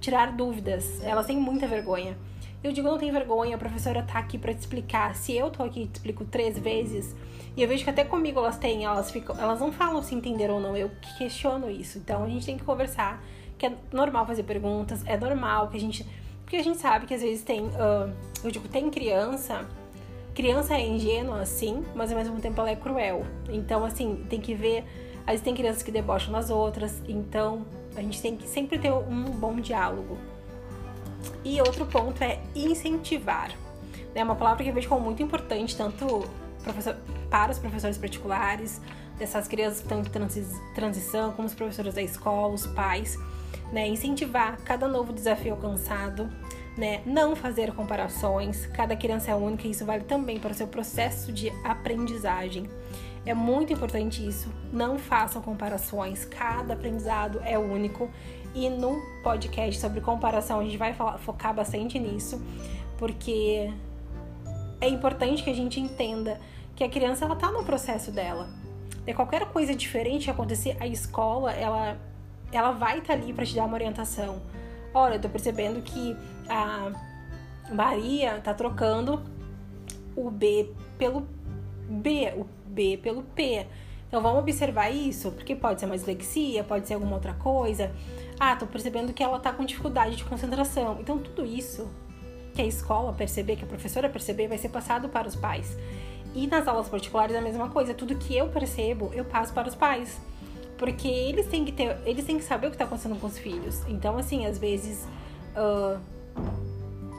tirar 0.00 0.32
dúvidas. 0.32 1.02
Elas 1.02 1.26
têm 1.26 1.36
muita 1.36 1.66
vergonha. 1.66 2.16
Eu 2.62 2.72
digo, 2.72 2.88
não 2.88 2.98
tem 2.98 3.10
vergonha, 3.10 3.56
a 3.56 3.58
professora 3.58 4.02
tá 4.02 4.18
aqui 4.18 4.38
para 4.38 4.54
te 4.54 4.60
explicar. 4.60 5.14
Se 5.14 5.36
eu 5.36 5.50
tô 5.50 5.62
aqui 5.62 5.82
e 5.82 5.86
te 5.86 5.96
explico 5.96 6.24
três 6.24 6.58
vezes, 6.58 7.14
e 7.56 7.62
eu 7.62 7.68
vejo 7.68 7.84
que 7.84 7.90
até 7.90 8.04
comigo 8.04 8.38
elas 8.38 8.56
têm, 8.56 8.84
elas 8.84 9.10
ficam, 9.10 9.36
elas 9.38 9.60
não 9.60 9.72
falam 9.72 10.02
se 10.02 10.14
entenderam 10.14 10.54
ou 10.54 10.60
não, 10.60 10.76
eu 10.76 10.90
questiono 11.18 11.70
isso. 11.70 11.98
Então 11.98 12.24
a 12.24 12.28
gente 12.28 12.46
tem 12.46 12.56
que 12.56 12.64
conversar, 12.64 13.22
que 13.58 13.66
é 13.66 13.72
normal 13.92 14.26
fazer 14.26 14.44
perguntas, 14.44 15.02
é 15.06 15.16
normal 15.16 15.68
que 15.68 15.76
a 15.76 15.80
gente. 15.80 16.06
Porque 16.44 16.56
a 16.56 16.62
gente 16.62 16.78
sabe 16.78 17.06
que 17.06 17.14
às 17.14 17.22
vezes 17.22 17.42
tem. 17.42 17.62
Uh, 17.66 18.12
eu 18.44 18.50
digo, 18.50 18.68
tem 18.68 18.90
criança 18.90 19.66
criança 20.34 20.74
é 20.74 20.80
ingênua, 20.80 21.44
sim, 21.44 21.84
mas 21.94 22.10
ao 22.10 22.18
mesmo 22.18 22.40
tempo 22.40 22.60
ela 22.60 22.70
é 22.70 22.76
cruel. 22.76 23.24
Então, 23.48 23.84
assim, 23.84 24.24
tem 24.28 24.40
que 24.40 24.54
ver. 24.54 24.84
Às 25.20 25.32
vezes 25.32 25.44
tem 25.44 25.54
crianças 25.54 25.82
que 25.82 25.92
debocham 25.92 26.32
nas 26.32 26.50
outras, 26.50 27.00
então 27.06 27.64
a 27.94 28.00
gente 28.00 28.20
tem 28.20 28.36
que 28.36 28.48
sempre 28.48 28.78
ter 28.78 28.92
um 28.92 29.24
bom 29.24 29.56
diálogo. 29.56 30.18
E 31.44 31.60
outro 31.60 31.86
ponto 31.86 32.22
é 32.22 32.40
incentivar. 32.54 33.50
É 34.14 34.22
uma 34.22 34.36
palavra 34.36 34.62
que 34.62 34.70
eu 34.70 34.74
vejo 34.74 34.88
como 34.88 35.00
muito 35.00 35.22
importante, 35.22 35.76
tanto 35.76 36.28
para 37.30 37.50
os 37.50 37.58
professores 37.58 37.98
particulares, 37.98 38.80
dessas 39.18 39.48
crianças 39.48 39.80
que 39.80 39.86
estão 39.86 40.00
em 40.00 40.74
transição, 40.74 41.32
como 41.32 41.46
os 41.46 41.54
professores 41.54 41.94
da 41.94 42.02
escola, 42.02 42.54
os 42.54 42.66
pais, 42.66 43.18
né? 43.72 43.88
Incentivar 43.88 44.58
cada 44.64 44.86
novo 44.86 45.12
desafio 45.12 45.52
alcançado, 45.54 46.30
né? 46.76 47.02
Não 47.04 47.34
fazer 47.34 47.72
comparações, 47.72 48.66
cada 48.66 48.94
criança 48.96 49.30
é 49.30 49.34
única 49.34 49.66
e 49.66 49.70
isso 49.70 49.84
vale 49.84 50.04
também 50.04 50.38
para 50.38 50.52
o 50.52 50.54
seu 50.54 50.66
processo 50.66 51.32
de 51.32 51.50
aprendizagem. 51.64 52.68
É 53.24 53.34
muito 53.34 53.72
importante 53.72 54.26
isso. 54.26 54.48
Não 54.72 54.98
façam 54.98 55.40
comparações, 55.40 56.24
cada 56.24 56.74
aprendizado 56.74 57.40
é 57.44 57.58
único. 57.58 58.10
E 58.54 58.68
no 58.68 59.00
podcast 59.22 59.80
sobre 59.80 60.00
comparação 60.00 60.60
a 60.60 60.64
gente 60.64 60.76
vai 60.76 60.94
focar 61.18 61.54
bastante 61.54 61.98
nisso, 61.98 62.40
porque 62.98 63.72
é 64.80 64.88
importante 64.88 65.42
que 65.42 65.50
a 65.50 65.54
gente 65.54 65.80
entenda 65.80 66.38
que 66.76 66.84
a 66.84 66.88
criança 66.88 67.24
ela 67.24 67.36
tá 67.36 67.50
no 67.50 67.64
processo 67.64 68.10
dela. 68.10 68.48
De 69.04 69.14
qualquer 69.14 69.46
coisa 69.46 69.74
diferente 69.74 70.30
acontecer, 70.30 70.76
a 70.80 70.86
escola 70.86 71.52
ela 71.52 71.98
ela 72.52 72.72
vai 72.72 72.98
estar 72.98 73.14
tá 73.16 73.20
ali 73.20 73.32
para 73.32 73.46
te 73.46 73.54
dar 73.54 73.64
uma 73.64 73.74
orientação. 73.74 74.42
Olha, 74.92 75.14
eu 75.14 75.20
tô 75.20 75.28
percebendo 75.28 75.80
que 75.80 76.14
a 76.48 76.92
Maria 77.72 78.40
tá 78.44 78.52
trocando 78.52 79.22
o 80.14 80.30
B 80.30 80.70
pelo 80.98 81.26
B, 81.88 82.32
o 82.36 82.46
B 82.66 82.98
pelo 82.98 83.22
P. 83.22 83.66
Então 84.06 84.20
vamos 84.20 84.40
observar 84.40 84.90
isso, 84.90 85.32
porque 85.32 85.56
pode 85.56 85.80
ser 85.80 85.86
uma 85.86 85.96
dislexia, 85.96 86.62
pode 86.62 86.86
ser 86.86 86.94
alguma 86.94 87.14
outra 87.14 87.32
coisa. 87.32 87.90
Ah, 88.44 88.56
tô 88.56 88.66
percebendo 88.66 89.12
que 89.12 89.22
ela 89.22 89.38
tá 89.38 89.52
com 89.52 89.64
dificuldade 89.64 90.16
de 90.16 90.24
concentração. 90.24 90.98
Então 90.98 91.16
tudo 91.16 91.46
isso 91.46 91.88
que 92.52 92.60
a 92.60 92.66
escola 92.66 93.12
perceber, 93.12 93.54
que 93.54 93.62
a 93.62 93.68
professora 93.68 94.08
perceber, 94.08 94.48
vai 94.48 94.58
ser 94.58 94.68
passado 94.68 95.08
para 95.08 95.28
os 95.28 95.36
pais. 95.36 95.78
E 96.34 96.48
nas 96.48 96.66
aulas 96.66 96.88
particulares 96.88 97.36
a 97.36 97.40
mesma 97.40 97.68
coisa. 97.68 97.94
Tudo 97.94 98.16
que 98.16 98.36
eu 98.36 98.48
percebo, 98.48 99.12
eu 99.14 99.24
passo 99.24 99.54
para 99.54 99.68
os 99.68 99.76
pais. 99.76 100.20
Porque 100.76 101.06
eles 101.06 101.46
têm 101.46 101.64
que 101.64 101.70
ter, 101.70 101.96
eles 102.04 102.24
têm 102.24 102.36
que 102.36 102.42
saber 102.42 102.66
o 102.66 102.70
que 102.70 102.74
está 102.74 102.84
acontecendo 102.84 103.14
com 103.20 103.28
os 103.28 103.38
filhos. 103.38 103.80
Então, 103.86 104.18
assim, 104.18 104.44
às 104.44 104.58
vezes 104.58 105.06
uh, 105.56 106.00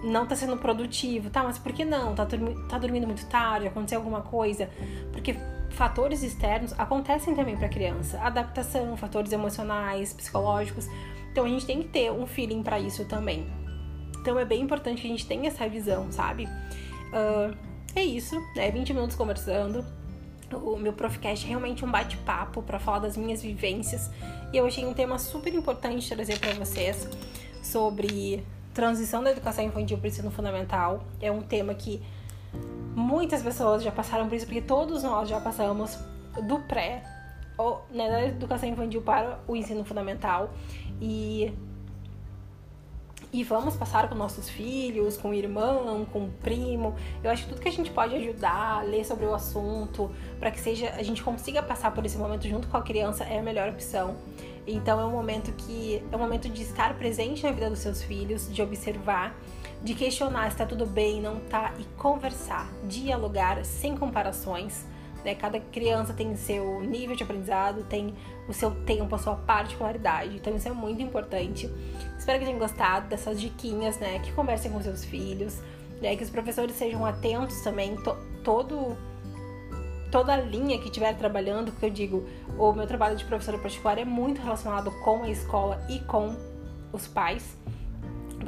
não 0.03 0.23
está 0.23 0.36
sendo 0.36 0.57
produtivo, 0.57 1.29
tá? 1.29 1.41
Mas 1.41 1.57
por 1.57 1.71
que 1.71 1.86
não? 1.86 2.13
Tá, 2.13 2.27
tá 2.67 2.77
dormindo 2.77 3.07
muito 3.07 3.25
tarde, 3.27 3.67
aconteceu 3.67 3.99
alguma 3.99 4.23
coisa? 4.23 4.69
Porque 5.13 5.38
fatores 5.73 6.23
externos 6.23 6.73
acontecem 6.77 7.36
também 7.36 7.57
para 7.57 7.65
a 7.65 7.69
criança. 7.69 8.19
Adaptação, 8.19 8.95
fatores 8.95 9.31
emocionais, 9.31 10.13
psicológicos. 10.13 10.88
Então 11.31 11.45
a 11.45 11.49
gente 11.49 11.65
tem 11.65 11.81
que 11.81 11.89
ter 11.89 12.12
um 12.12 12.25
feeling 12.25 12.63
para 12.63 12.79
isso 12.79 13.05
também. 13.05 13.47
Então 14.21 14.39
é 14.39 14.45
bem 14.45 14.62
importante 14.62 15.01
que 15.01 15.07
a 15.07 15.12
gente 15.12 15.25
tenha 15.25 15.47
essa 15.47 15.67
visão, 15.67 16.12
sabe? 16.12 16.45
Uh, 16.45 17.55
é 17.95 18.03
isso, 18.03 18.39
né? 18.55 18.71
20 18.71 18.93
minutos 18.93 19.15
conversando. 19.15 19.83
O 20.53 20.77
meu 20.77 20.93
Profcast 20.93 21.45
é 21.45 21.49
realmente 21.49 21.83
um 21.83 21.89
bate-papo 21.89 22.62
para 22.62 22.79
falar 22.79 22.99
das 22.99 23.17
minhas 23.17 23.41
vivências. 23.41 24.09
E 24.53 24.57
eu 24.57 24.65
achei 24.65 24.86
um 24.86 24.93
tema 24.93 25.17
super 25.17 25.53
importante 25.53 26.07
trazer 26.07 26.39
para 26.39 26.53
vocês 26.53 27.07
sobre 27.62 28.45
transição 28.73 29.23
da 29.23 29.31
educação 29.31 29.63
infantil 29.63 29.97
para 29.97 30.05
o 30.05 30.07
ensino 30.07 30.31
fundamental. 30.31 31.03
É 31.19 31.31
um 31.31 31.41
tema 31.41 31.73
que 31.73 32.01
muitas 32.95 33.41
pessoas 33.41 33.84
já 33.84 33.91
passaram 33.91 34.27
por 34.27 34.36
isso, 34.36 34.45
porque 34.45 34.62
todos 34.62 35.03
nós 35.03 35.29
já 35.29 35.39
passamos 35.39 35.97
do 36.47 36.60
pré, 36.60 37.03
ou, 37.58 37.84
né, 37.91 38.10
da 38.10 38.25
educação 38.25 38.67
infantil 38.67 39.01
para 39.01 39.39
o 39.47 39.56
ensino 39.56 39.84
fundamental. 39.84 40.49
E 41.01 41.53
e 43.34 43.43
vamos 43.43 43.75
passar 43.75 44.08
com 44.08 44.13
nossos 44.13 44.47
filhos, 44.47 45.17
com 45.17 45.32
o 45.32 45.34
irmão, 45.34 46.06
com 46.06 46.25
o 46.25 46.29
primo. 46.43 46.93
Eu 47.23 47.32
acho 47.32 47.43
que 47.43 47.49
tudo 47.49 47.62
que 47.62 47.67
a 47.67 47.71
gente 47.71 47.89
pode 47.89 48.15
ajudar, 48.15 48.86
ler 48.86 49.03
sobre 49.03 49.25
o 49.25 49.34
assunto, 49.34 50.12
para 50.39 50.51
que 50.51 50.60
seja 50.60 50.91
a 50.91 51.01
gente 51.01 51.23
consiga 51.23 51.63
passar 51.63 51.91
por 51.95 52.06
esse 52.06 52.15
momento 52.15 52.47
junto 52.47 52.67
com 52.67 52.77
a 52.77 52.84
criança 52.84 53.23
é 53.23 53.39
a 53.39 53.41
melhor 53.41 53.69
opção. 53.69 54.15
Então 54.67 54.99
é 54.99 55.06
um 55.06 55.10
momento 55.10 55.51
que 55.53 56.03
é 56.12 56.15
um 56.15 56.19
momento 56.19 56.47
de 56.47 56.62
estar 56.62 56.93
presente 56.93 57.43
na 57.43 57.51
vida 57.51 57.71
dos 57.71 57.79
seus 57.79 58.03
filhos, 58.03 58.53
de 58.53 58.62
observar, 58.62 59.36
de 59.84 59.93
questionar 59.93 60.46
se 60.46 60.56
está 60.56 60.65
tudo 60.65 60.86
bem, 60.86 61.22
não 61.22 61.39
tá 61.41 61.74
e 61.78 61.84
conversar, 61.98 62.72
dialogar 62.88 63.63
sem 63.65 63.98
comparações 63.98 64.86
né? 65.24 65.36
Cada 65.36 65.60
criança 65.60 66.13
tem 66.13 66.36
seu 66.36 66.82
nível 66.82 67.15
de 67.15 67.24
aprendizado, 67.24 67.84
tem 67.84 68.13
o 68.48 68.54
seu 68.54 68.72
tempo, 68.84 69.15
a 69.15 69.17
sua 69.17 69.36
particularidade. 69.36 70.36
Então 70.36 70.56
isso 70.56 70.67
é 70.67 70.72
muito 70.72 71.02
importante. 71.02 71.69
Espero 72.17 72.39
que 72.39 72.46
tenham 72.46 72.60
gostado 72.60 73.08
dessas 73.08 73.39
diquinhas, 73.39 73.98
né? 74.00 74.19
Que 74.19 74.32
conversem 74.34 74.72
com 74.72 74.82
seus 74.82 75.06
filhos, 75.06 75.60
né? 76.02 76.15
Que 76.15 76.24
os 76.24 76.30
professores 76.30 76.76
sejam 76.76 77.06
atentos 77.06 77.62
também, 77.62 77.96
to 77.98 78.15
todo 78.43 78.96
toda 80.12 80.34
a 80.34 80.38
linha 80.38 80.78
que 80.78 80.89
estiver 80.89 81.17
trabalhando, 81.17 81.72
porque 81.72 81.88
eu 81.88 81.89
digo, 81.89 82.28
o 82.56 82.72
meu 82.72 82.86
trabalho 82.86 83.15
de 83.15 83.26
professora 83.26 83.58
particular 83.58 83.98
é 83.98 84.06
muito 84.06 84.39
relacionado 84.39 84.91
com 85.04 85.24
a 85.24 85.30
escola 85.30 85.84
e 85.89 85.98
com 86.02 86.36
os 86.91 87.08
pais. 87.08 87.58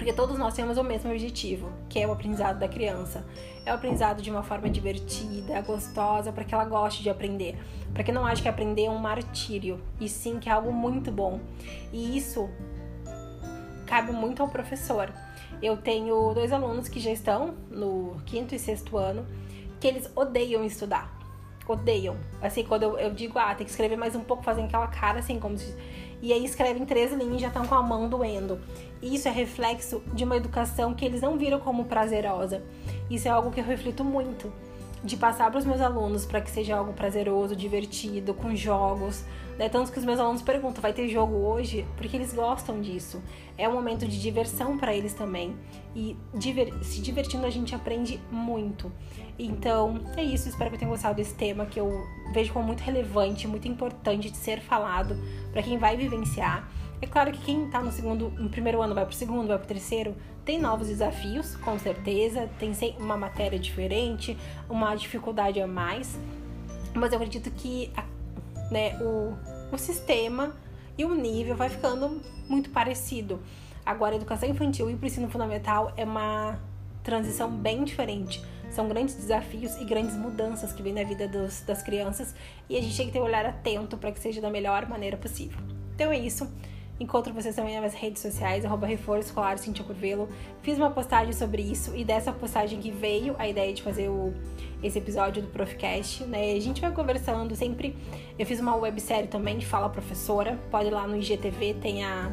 Porque 0.06 0.16
todos 0.16 0.38
nós 0.38 0.54
temos 0.54 0.78
o 0.78 0.84
mesmo 0.84 1.10
objetivo, 1.10 1.68
que 1.90 2.00
é 2.00 2.06
o 2.06 2.12
aprendizado 2.12 2.60
da 2.60 2.68
criança. 2.68 3.26
É 3.66 3.72
o 3.72 3.74
aprendizado 3.74 4.22
de 4.22 4.30
uma 4.30 4.44
forma 4.44 4.70
divertida, 4.70 5.60
gostosa, 5.62 6.32
para 6.32 6.44
que 6.44 6.54
ela 6.54 6.64
goste 6.64 7.02
de 7.02 7.10
aprender. 7.10 7.58
Para 7.92 8.04
que 8.04 8.12
não 8.12 8.24
ache 8.24 8.40
que 8.40 8.48
aprender 8.48 8.86
é 8.86 8.90
um 8.92 9.00
martírio, 9.00 9.82
e 10.00 10.08
sim 10.08 10.38
que 10.38 10.48
é 10.48 10.52
algo 10.52 10.72
muito 10.72 11.12
bom. 11.12 11.40
E 11.92 12.16
isso 12.16 12.48
cabe 13.88 14.12
muito 14.12 14.44
ao 14.44 14.48
professor. 14.48 15.12
Eu 15.60 15.76
tenho 15.76 16.36
dois 16.36 16.54
alunos 16.54 16.88
que 16.88 17.00
já 17.00 17.10
estão 17.10 17.56
no 17.72 18.18
quinto 18.28 18.54
e 18.54 18.60
sexto 18.60 18.98
ano, 18.98 19.26
que 19.80 19.88
eles 19.88 20.08
odeiam 20.16 20.64
estudar. 20.64 21.20
Odeiam. 21.68 22.16
Assim, 22.44 22.64
quando 22.64 22.84
eu, 22.84 23.00
eu 23.00 23.12
digo, 23.12 23.40
ah, 23.40 23.56
tem 23.56 23.66
que 23.66 23.72
escrever 23.72 23.98
mais 23.98 24.16
um 24.16 24.24
pouco, 24.24 24.44
fazem 24.44 24.66
aquela 24.66 24.86
cara 24.86 25.18
assim, 25.18 25.40
como 25.40 25.58
se 25.58 25.76
e 26.26 26.34
aí 26.34 26.44
escrevem 26.44 26.84
três 26.88 27.14
linhas 27.14 27.36
e 27.36 27.40
já 27.40 27.50
estão 27.50 27.68
com 27.68 27.76
a 27.76 27.84
mão 27.84 28.10
doendo. 28.10 28.60
Isso 29.00 29.28
é 29.28 29.32
reflexo 29.32 30.02
de 30.12 30.24
uma 30.24 30.36
educação 30.36 30.92
que 30.92 31.06
eles 31.06 31.22
não 31.22 31.38
viram 31.38 31.60
como 31.60 31.86
prazerosa. 31.86 32.64
Isso 33.12 33.28
é 33.28 33.32
algo 33.32 33.52
que 33.52 33.60
eu 33.60 33.64
reflito 33.64 34.04
muito 34.04 34.52
de 35.06 35.16
passar 35.16 35.52
para 35.52 35.60
os 35.60 35.66
meus 35.66 35.80
alunos 35.80 36.26
para 36.26 36.42
que 36.42 36.50
seja 36.50 36.76
algo 36.76 36.92
prazeroso, 36.92 37.56
divertido, 37.56 38.34
com 38.34 38.56
jogos. 38.56 39.24
Né? 39.58 39.70
Tanto 39.70 39.92
que 39.92 40.00
os 40.00 40.04
meus 40.04 40.20
alunos 40.20 40.42
perguntam: 40.42 40.82
vai 40.82 40.92
ter 40.92 41.08
jogo 41.08 41.36
hoje? 41.36 41.86
Porque 41.96 42.18
eles 42.18 42.34
gostam 42.34 42.82
disso. 42.82 43.22
É 43.58 43.70
um 43.70 43.74
momento 43.74 44.08
de 44.08 44.20
diversão 44.20 44.78
para 44.78 44.94
eles 44.94 45.14
também. 45.14 45.56
E 45.96 46.18
diver 46.34 46.74
se 46.84 47.00
divertindo 47.02 47.46
a 47.46 47.50
gente 47.50 47.76
aprende 47.76 48.20
muito. 48.32 48.92
Então 49.38 50.02
é 50.18 50.24
isso. 50.24 50.50
Espero 50.50 50.72
que 50.72 50.78
tenham 50.78 50.92
gostado 50.92 51.16
desse 51.16 51.36
tema 51.36 51.66
que 51.66 51.80
eu 51.80 52.04
vejo 52.34 52.52
como 52.52 52.66
muito 52.66 52.82
relevante, 52.82 53.48
muito 53.48 53.68
importante 53.68 54.32
de 54.32 54.38
ser 54.38 54.60
falado 54.60 55.16
para 55.52 55.62
quem 55.62 55.78
vai 55.78 55.96
vivenciar. 55.96 56.68
É 57.02 57.06
claro 57.06 57.32
que 57.32 57.40
quem 57.40 57.66
está 57.66 57.82
no 57.82 57.92
segundo, 57.92 58.30
no 58.32 58.50
primeiro 58.50 58.82
ano 58.82 58.96
vai 58.96 59.06
para 59.06 59.14
o 59.14 59.16
segundo, 59.16 59.48
vai 59.48 59.58
para 59.58 59.66
o 59.66 59.68
terceiro, 59.68 60.16
tem 60.46 60.60
novos 60.60 60.88
desafios, 60.88 61.56
com 61.58 61.78
certeza, 61.80 62.48
tem 62.60 62.72
uma 63.00 63.18
matéria 63.18 63.58
diferente, 63.58 64.38
uma 64.70 64.94
dificuldade 64.96 65.60
a 65.60 65.66
mais, 65.66 66.18
mas 66.94 67.12
eu 67.12 67.18
acredito 67.18 67.50
que 67.52 67.92
né, 68.72 68.98
o, 69.02 69.34
o 69.74 69.78
sistema 69.78 70.56
e 70.98 71.04
o 71.04 71.16
nível 71.16 71.56
vai 71.56 71.68
ficando 71.68 72.22
muito 72.48 72.70
parecido. 72.70 73.42
Agora, 73.84 74.14
a 74.14 74.18
educação 74.18 74.48
infantil 74.48 74.90
e 74.90 74.94
o 74.94 75.06
ensino 75.06 75.30
fundamental 75.30 75.92
é 75.98 76.04
uma 76.04 76.60
transição 77.04 77.50
bem 77.50 77.84
diferente. 77.84 78.44
São 78.70 78.88
grandes 78.88 79.16
desafios 79.16 79.76
e 79.78 79.86
grandes 79.86 80.16
mudanças 80.16 80.74
que 80.74 80.82
vêm 80.82 80.94
na 80.94 81.04
vida 81.04 81.28
dos, 81.28 81.62
das 81.62 81.82
crianças 81.82 82.36
e 82.70 82.78
a 82.78 82.82
gente 82.82 82.96
tem 82.96 83.08
que 83.08 83.14
ter 83.14 83.20
um 83.20 83.24
olhar 83.24 83.46
atento 83.46 83.98
para 83.98 84.12
que 84.12 84.20
seja 84.20 84.42
da 84.42 84.50
melhor 84.50 84.88
maneira 84.88 85.18
possível. 85.18 85.60
Então 85.96 86.12
é 86.12 86.18
isso. 86.18 86.52
Encontro 86.98 87.34
vocês 87.34 87.54
também 87.54 87.80
nas 87.80 87.94
redes 87.94 88.22
sociais, 88.22 88.64
arroba 88.64 88.88
Reforço 88.88 89.28
Escolar 89.28 89.58
Cintia 89.58 89.84
Curvelo. 89.84 90.30
Fiz 90.62 90.78
uma 90.78 90.90
postagem 90.90 91.34
sobre 91.34 91.62
isso 91.62 91.94
e 91.94 92.06
dessa 92.06 92.32
postagem 92.32 92.80
que 92.80 92.90
veio 92.90 93.36
a 93.38 93.48
ideia 93.50 93.74
de 93.74 93.84
fazer 93.84 94.08
o, 94.08 94.34
esse 94.82 94.98
episódio 94.98 95.42
do 95.42 95.50
Profcast, 95.50 96.24
né? 96.24 96.54
A 96.54 96.60
gente 96.62 96.80
vai 96.80 96.94
conversando 96.94 97.54
sempre. 97.54 97.98
Eu 98.40 98.46
fiz 98.46 98.62
uma 98.62 98.78
websérie 98.78 99.28
também 99.28 99.58
de 99.58 99.66
Fala 99.66 99.90
Professora. 99.90 100.58
Pode 100.72 100.88
ir 100.88 100.92
lá 100.92 101.06
no 101.06 101.18
IGTV, 101.18 101.74
tem 101.82 102.06
a, 102.06 102.32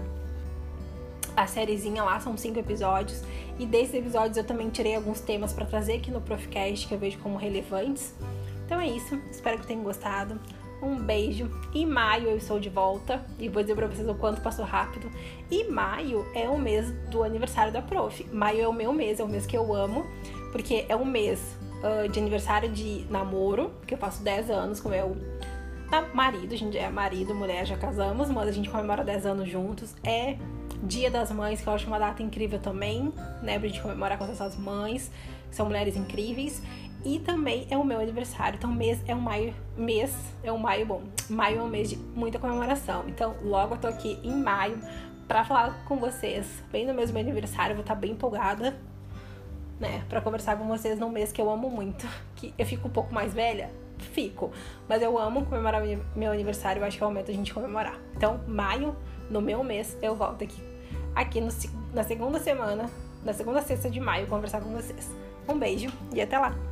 a 1.37 1.45
sériezinha 1.45 2.05
lá, 2.05 2.21
são 2.21 2.37
cinco 2.37 2.61
episódios. 2.61 3.21
E 3.59 3.67
desses 3.67 3.95
episódios 3.95 4.37
eu 4.37 4.45
também 4.45 4.71
tirei 4.71 4.95
alguns 4.95 5.21
temas 5.21 5.53
para 5.53 5.67
trazer 5.67 5.95
aqui 5.95 6.13
no 6.13 6.21
Profcast 6.21 6.87
que 6.87 6.95
eu 6.95 6.99
vejo 7.01 7.19
como 7.19 7.37
relevantes. 7.37 8.15
Então 8.65 8.81
é 8.81 8.87
isso, 8.87 9.21
espero 9.29 9.59
que 9.59 9.67
tenham 9.67 9.83
gostado. 9.83 10.39
Um 10.83 10.97
beijo. 10.97 11.49
Em 11.73 11.87
maio 11.87 12.29
eu 12.29 12.37
estou 12.37 12.59
de 12.59 12.69
volta 12.69 13.25
e 13.39 13.49
vou 13.49 13.63
dizer 13.63 13.77
pra 13.77 13.87
vocês 13.87 14.09
o 14.09 14.15
quanto 14.15 14.41
passou 14.41 14.65
rápido. 14.65 15.09
E 15.49 15.65
maio 15.65 16.27
é 16.35 16.49
o 16.49 16.59
mês 16.59 16.91
do 17.09 17.23
aniversário 17.23 17.73
da 17.73 17.81
prof. 17.81 18.27
Maio 18.33 18.63
é 18.63 18.69
o 18.69 18.73
meu 18.73 18.93
mês, 18.93 19.21
é 19.21 19.25
o 19.25 19.29
mês 19.29 19.47
que 19.47 19.57
eu 19.57 19.73
amo, 19.73 20.05
porque 20.51 20.85
é 20.89 20.97
um 20.97 21.05
mês 21.05 21.57
uh, 21.83 22.09
de 22.09 22.19
aniversário 22.19 22.69
de 22.69 23.07
namoro, 23.09 23.73
que 23.87 23.95
eu 23.95 23.99
faço 23.99 24.25
10 24.25 24.51
anos 24.51 24.81
com 24.81 24.89
meu 24.89 25.17
marido. 26.13 26.55
A 26.55 26.59
gente 26.59 26.77
é 26.77 26.89
marido, 26.89 27.35
mulher, 27.35 27.67
já 27.67 27.77
casamos, 27.77 28.31
mas 28.31 28.49
a 28.49 28.53
gente 28.53 28.69
comemora 28.69 29.05
10 29.05 29.27
anos 29.27 29.49
juntos. 29.49 29.95
É 30.03 30.37
Dia 30.83 31.11
das 31.11 31.31
Mães, 31.31 31.61
que 31.61 31.67
eu 31.69 31.73
acho 31.73 31.87
uma 31.87 31.99
data 31.99 32.23
incrível 32.23 32.59
também, 32.59 33.13
né? 33.41 33.59
Pra 33.59 33.69
gente 33.69 33.81
comemorar 33.81 34.19
com 34.19 34.25
essas 34.25 34.57
mães, 34.57 35.13
que 35.49 35.55
são 35.55 35.67
mulheres 35.67 35.97
incríveis. 35.97 36.61
E 37.05 37.19
também 37.19 37.67
é 37.71 37.77
o 37.77 37.85
meu 37.85 37.99
aniversário. 37.99 38.57
Então, 38.57 38.71
mês 38.71 39.01
é 39.07 39.15
um 39.15 39.21
maio. 39.21 39.55
Mês 39.77 40.15
é 40.43 40.53
um 40.53 40.59
maio 40.59 40.87
bom. 40.87 41.03
Maio 41.29 41.59
é 41.59 41.63
um 41.63 41.69
mês 41.69 41.91
de 41.91 41.97
muita 41.97 42.39
comemoração. 42.39 43.05
Então, 43.09 43.35
logo 43.43 43.75
eu 43.75 43.79
tô 43.79 43.89
aqui 43.89 44.19
em 44.23 44.37
maio 44.37 44.79
para 45.27 45.45
falar 45.45 45.85
com 45.87 45.97
vocês. 45.97 46.63
Bem 46.71 46.87
no 46.87 46.95
mesmo 46.95 47.19
aniversário, 47.19 47.73
eu 47.73 47.77
vou 47.77 47.83
estar 47.83 47.95
tá 47.95 48.01
bem 48.01 48.13
empolgada, 48.13 48.77
né? 49.81 50.05
Pra 50.09 50.21
conversar 50.21 50.57
com 50.57 50.67
vocês 50.69 50.99
num 50.99 51.09
mês 51.09 51.33
que 51.33 51.41
eu 51.41 51.51
amo 51.51 51.69
muito. 51.69 52.07
Que 52.37 52.55
eu 52.57 52.67
fico 52.67 52.87
um 52.87 52.91
pouco 52.91 53.13
mais 53.13 53.35
velha? 53.35 53.71
Fico. 53.99 54.53
Mas 54.89 55.03
eu 55.03 55.19
amo 55.19 55.45
comemorar 55.45 55.83
meu 56.15 56.33
aniversário. 56.33 56.81
Eu 56.81 56.87
acho 56.87 56.99
que 56.99 57.03
é 57.03 57.07
o 57.07 57.11
momento 57.11 57.31
a 57.31 57.35
gente 57.35 57.53
comemorar. 57.53 57.99
Então, 58.17 58.41
maio, 58.47 58.97
no 59.31 59.41
meu 59.41 59.65
mês, 59.65 59.97
eu 60.01 60.15
volto 60.15 60.45
aqui. 60.45 60.63
Aqui 61.15 61.41
no, 61.41 61.49
na 61.93 62.05
segunda 62.05 62.39
semana, 62.39 62.89
na 63.25 63.33
segunda 63.33 63.61
sexta 63.61 63.91
de 63.91 64.01
maio, 64.01 64.27
conversar 64.27 64.61
com 64.61 64.71
vocês. 64.73 65.11
Um 65.49 65.59
beijo 65.59 65.91
e 66.15 66.21
até 66.21 66.39
lá! 66.39 66.72